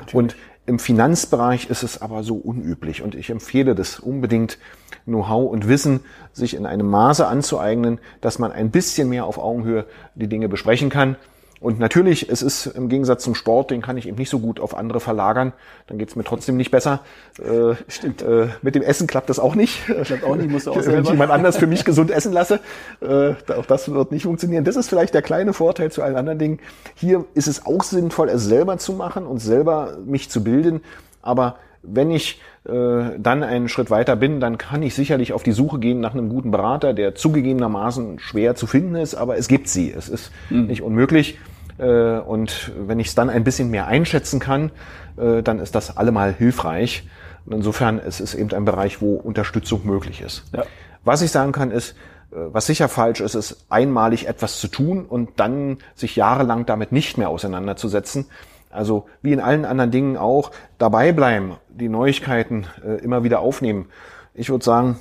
[0.00, 0.14] Natürlich.
[0.14, 4.58] und im Finanzbereich ist es aber so unüblich und ich empfehle das unbedingt,
[5.06, 6.00] Know-how und Wissen
[6.34, 10.90] sich in einem Maße anzueignen, dass man ein bisschen mehr auf Augenhöhe die Dinge besprechen
[10.90, 11.16] kann.
[11.60, 14.60] Und natürlich, es ist im Gegensatz zum Sport, den kann ich eben nicht so gut
[14.60, 15.52] auf andere verlagern.
[15.88, 17.00] Dann geht's mir trotzdem nicht besser.
[17.38, 18.22] Äh, Stimmt.
[18.22, 19.84] Äh, mit dem Essen klappt das auch nicht.
[19.86, 22.60] Klappt auch nicht, musst du auch Wenn ich jemand anders für mich gesund essen lasse,
[23.00, 24.64] äh, auch das wird nicht funktionieren.
[24.64, 26.60] Das ist vielleicht der kleine Vorteil zu allen anderen Dingen.
[26.94, 30.80] Hier ist es auch sinnvoll, es selber zu machen und selber mich zu bilden.
[31.22, 35.52] Aber wenn ich äh, dann einen Schritt weiter bin, dann kann ich sicherlich auf die
[35.52, 39.68] Suche gehen nach einem guten Berater, der zugegebenermaßen schwer zu finden ist, aber es gibt
[39.68, 39.92] sie.
[39.92, 40.66] Es ist mhm.
[40.66, 41.38] nicht unmöglich.
[41.78, 44.70] Äh, und wenn ich es dann ein bisschen mehr einschätzen kann,
[45.16, 47.08] äh, dann ist das allemal hilfreich.
[47.46, 50.44] Und insofern es ist eben ein Bereich, wo Unterstützung möglich ist.
[50.54, 50.64] Ja.
[51.04, 51.92] Was ich sagen kann, ist,
[52.32, 56.92] äh, was sicher falsch ist, ist einmalig etwas zu tun und dann sich jahrelang damit
[56.92, 58.26] nicht mehr auseinanderzusetzen.
[58.70, 63.86] Also wie in allen anderen Dingen auch dabei bleiben, die Neuigkeiten äh, immer wieder aufnehmen.
[64.34, 64.98] Ich würde sagen,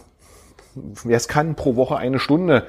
[0.75, 2.67] wer es kann, pro Woche eine Stunde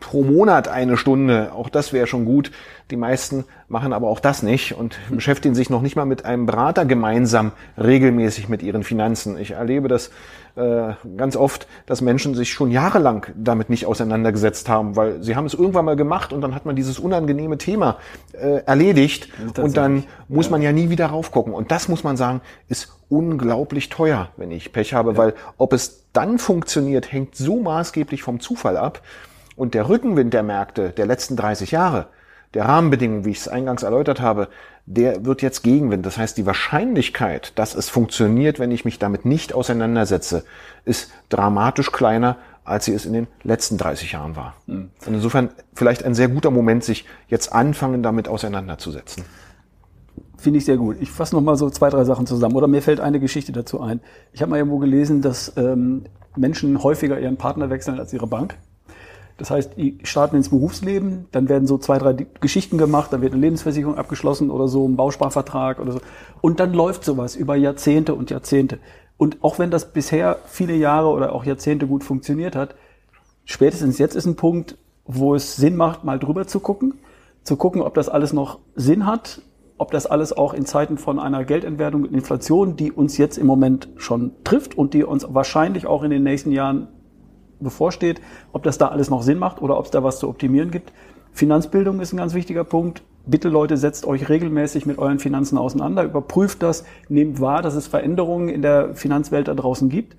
[0.00, 2.50] pro Monat eine Stunde, auch das wäre schon gut.
[2.90, 6.46] Die meisten machen aber auch das nicht und beschäftigen sich noch nicht mal mit einem
[6.46, 9.38] Berater gemeinsam regelmäßig mit ihren Finanzen.
[9.38, 10.10] Ich erlebe das
[10.56, 15.46] äh, ganz oft, dass Menschen sich schon jahrelang damit nicht auseinandergesetzt haben, weil sie haben
[15.46, 17.96] es irgendwann mal gemacht und dann hat man dieses unangenehme Thema
[18.32, 19.28] äh, erledigt
[19.58, 21.52] und dann muss man ja nie wieder raufgucken.
[21.52, 25.16] Und das muss man sagen, ist unglaublich teuer, wenn ich Pech habe, ja.
[25.16, 29.02] weil ob es dann funktioniert, hängt so maßgeblich vom Zufall ab.
[29.56, 32.06] Und der Rückenwind der Märkte der letzten 30 Jahre,
[32.54, 34.48] der Rahmenbedingungen, wie ich es eingangs erläutert habe,
[34.86, 36.04] der wird jetzt Gegenwind.
[36.04, 40.44] Das heißt, die Wahrscheinlichkeit, dass es funktioniert, wenn ich mich damit nicht auseinandersetze,
[40.84, 44.54] ist dramatisch kleiner, als sie es in den letzten 30 Jahren war.
[44.66, 44.90] Mhm.
[45.06, 49.24] Und insofern vielleicht ein sehr guter Moment, sich jetzt anfangen, damit auseinanderzusetzen.
[50.44, 50.98] Finde ich sehr gut.
[51.00, 52.54] Ich fasse noch mal so zwei, drei Sachen zusammen.
[52.54, 54.02] Oder mir fällt eine Geschichte dazu ein.
[54.34, 56.04] Ich habe mal irgendwo gelesen, dass ähm,
[56.36, 58.58] Menschen häufiger ihren Partner wechseln als ihre Bank.
[59.38, 63.32] Das heißt, die starten ins Berufsleben, dann werden so zwei, drei Geschichten gemacht, dann wird
[63.32, 66.00] eine Lebensversicherung abgeschlossen oder so, ein Bausparvertrag oder so.
[66.42, 68.80] Und dann läuft sowas über Jahrzehnte und Jahrzehnte.
[69.16, 72.74] Und auch wenn das bisher viele Jahre oder auch Jahrzehnte gut funktioniert hat,
[73.46, 74.76] spätestens jetzt ist ein Punkt,
[75.06, 76.98] wo es Sinn macht, mal drüber zu gucken,
[77.44, 79.40] zu gucken, ob das alles noch Sinn hat,
[79.76, 83.46] ob das alles auch in Zeiten von einer Geldentwertung und Inflation, die uns jetzt im
[83.46, 86.88] Moment schon trifft und die uns wahrscheinlich auch in den nächsten Jahren
[87.60, 88.20] bevorsteht,
[88.52, 90.92] ob das da alles noch Sinn macht oder ob es da was zu optimieren gibt.
[91.32, 93.02] Finanzbildung ist ein ganz wichtiger Punkt.
[93.26, 97.86] Bitte Leute, setzt euch regelmäßig mit euren Finanzen auseinander, überprüft das, nehmt wahr, dass es
[97.86, 100.16] Veränderungen in der Finanzwelt da draußen gibt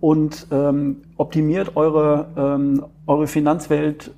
[0.00, 4.12] und ähm, optimiert eure, ähm, eure Finanzwelt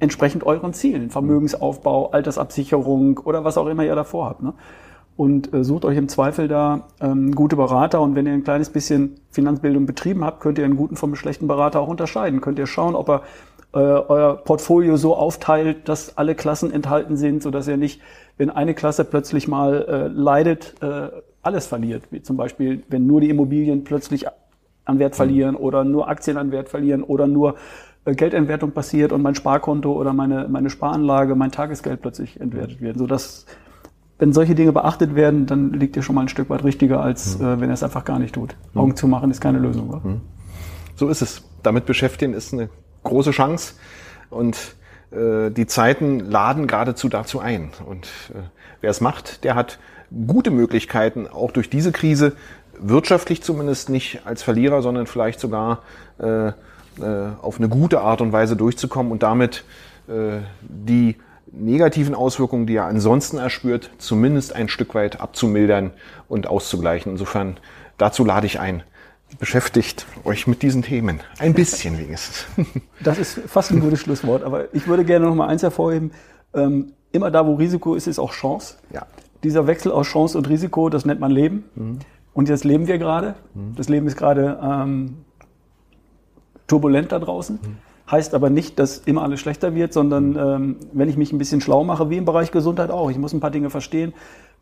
[0.00, 4.42] entsprechend euren Zielen, Vermögensaufbau, Altersabsicherung oder was auch immer ihr davor habt.
[4.42, 4.54] Ne?
[5.18, 8.00] und äh, sucht euch im Zweifel da ähm, gute Berater.
[8.00, 11.48] Und wenn ihr ein kleines bisschen Finanzbildung betrieben habt, könnt ihr einen guten vom schlechten
[11.48, 12.40] Berater auch unterscheiden.
[12.40, 13.22] Könnt ihr schauen, ob er
[13.74, 18.00] äh, euer Portfolio so aufteilt, dass alle Klassen enthalten sind, so dass ihr nicht,
[18.36, 21.08] wenn eine Klasse plötzlich mal äh, leidet, äh,
[21.42, 22.04] alles verliert.
[22.12, 24.26] Wie zum Beispiel, wenn nur die Immobilien plötzlich
[24.84, 25.60] an Wert verlieren mhm.
[25.60, 27.56] oder nur Aktien an Wert verlieren oder nur
[28.14, 33.46] Geldentwertung passiert und mein Sparkonto oder meine, meine Sparanlage, mein Tagesgeld plötzlich entwertet wird, sodass
[34.18, 37.38] wenn solche Dinge beachtet werden, dann liegt ihr schon mal ein Stück weit richtiger, als
[37.38, 37.44] mhm.
[37.44, 38.56] äh, wenn er es einfach gar nicht tut.
[38.72, 38.80] Mhm.
[38.80, 40.00] Augen zu machen ist keine Lösung.
[40.02, 40.20] Mhm.
[40.96, 41.42] So ist es.
[41.62, 42.68] Damit beschäftigen ist eine
[43.04, 43.74] große Chance
[44.30, 44.56] und
[45.10, 47.70] äh, die Zeiten laden geradezu dazu ein.
[47.86, 48.42] Und äh,
[48.80, 49.78] wer es macht, der hat
[50.26, 52.32] gute Möglichkeiten, auch durch diese Krise
[52.80, 55.82] wirtschaftlich zumindest nicht als Verlierer, sondern vielleicht sogar
[56.18, 56.52] äh, äh,
[57.06, 59.64] auf eine gute Art und Weise durchzukommen und damit
[60.08, 61.16] äh, die
[61.52, 65.92] negativen Auswirkungen, die er ansonsten erspürt, zumindest ein Stück weit abzumildern
[66.28, 67.12] und auszugleichen.
[67.12, 67.56] Insofern
[67.96, 68.82] dazu lade ich ein.
[69.38, 71.20] Beschäftigt euch mit diesen Themen.
[71.38, 72.46] Ein bisschen wenigstens.
[73.04, 76.10] Das ist fast ein gutes Schlusswort, aber ich würde gerne noch mal eins hervorheben.
[76.54, 78.76] Ähm, immer da, wo Risiko ist, ist auch Chance.
[78.92, 79.06] Ja.
[79.44, 81.64] Dieser Wechsel aus Chance und Risiko, das nennt man Leben.
[81.74, 81.98] Mhm.
[82.32, 83.34] Und jetzt leben wir gerade.
[83.54, 83.74] Mhm.
[83.76, 85.18] Das Leben ist gerade ähm,
[86.68, 87.58] turbulent da draußen.
[87.60, 87.76] Mhm.
[88.10, 91.60] Heißt aber nicht, dass immer alles schlechter wird, sondern ähm, wenn ich mich ein bisschen
[91.60, 93.10] schlau mache, wie im Bereich Gesundheit auch.
[93.10, 94.14] Ich muss ein paar Dinge verstehen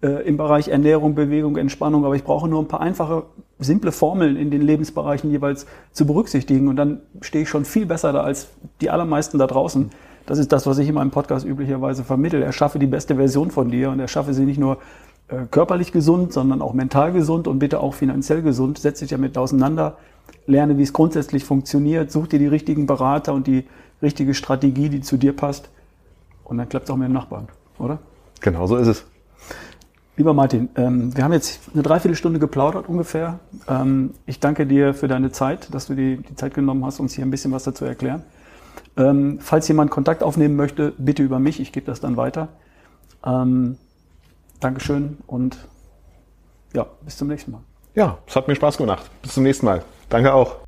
[0.03, 3.25] äh, im Bereich Ernährung, Bewegung, Entspannung, aber ich brauche nur ein paar einfache,
[3.59, 8.13] simple Formeln in den Lebensbereichen jeweils zu berücksichtigen und dann stehe ich schon viel besser
[8.13, 8.49] da als
[8.81, 9.91] die allermeisten da draußen.
[10.27, 12.45] Das ist das, was ich in meinem Podcast üblicherweise vermittle.
[12.45, 14.79] Erschaffe die beste Version von dir und erschaffe sie nicht nur
[15.29, 18.79] äh, körperlich gesund, sondern auch mental gesund und bitte auch finanziell gesund.
[18.79, 19.97] Setz dich damit auseinander
[20.47, 23.65] lerne, wie es grundsätzlich funktioniert, such dir die richtigen Berater und die
[24.03, 25.69] richtige Strategie, die zu dir passt.
[26.45, 27.99] Und dann klappt es auch mit dem Nachbarn, oder?
[28.41, 29.05] Genau so ist es.
[30.17, 33.39] Lieber Martin, ähm, wir haben jetzt eine Dreiviertelstunde geplaudert ungefähr.
[33.69, 37.15] Ähm, ich danke dir für deine Zeit, dass du die, die Zeit genommen hast, uns
[37.15, 38.23] hier ein bisschen was dazu erklären.
[38.97, 42.49] Ähm, falls jemand Kontakt aufnehmen möchte, bitte über mich, ich gebe das dann weiter.
[44.61, 45.59] Dankeschön und
[46.73, 47.61] ja, bis zum nächsten Mal.
[47.95, 49.11] Ja, es hat mir Spaß gemacht.
[49.21, 49.83] Bis zum nächsten Mal.
[50.09, 50.66] Danke auch.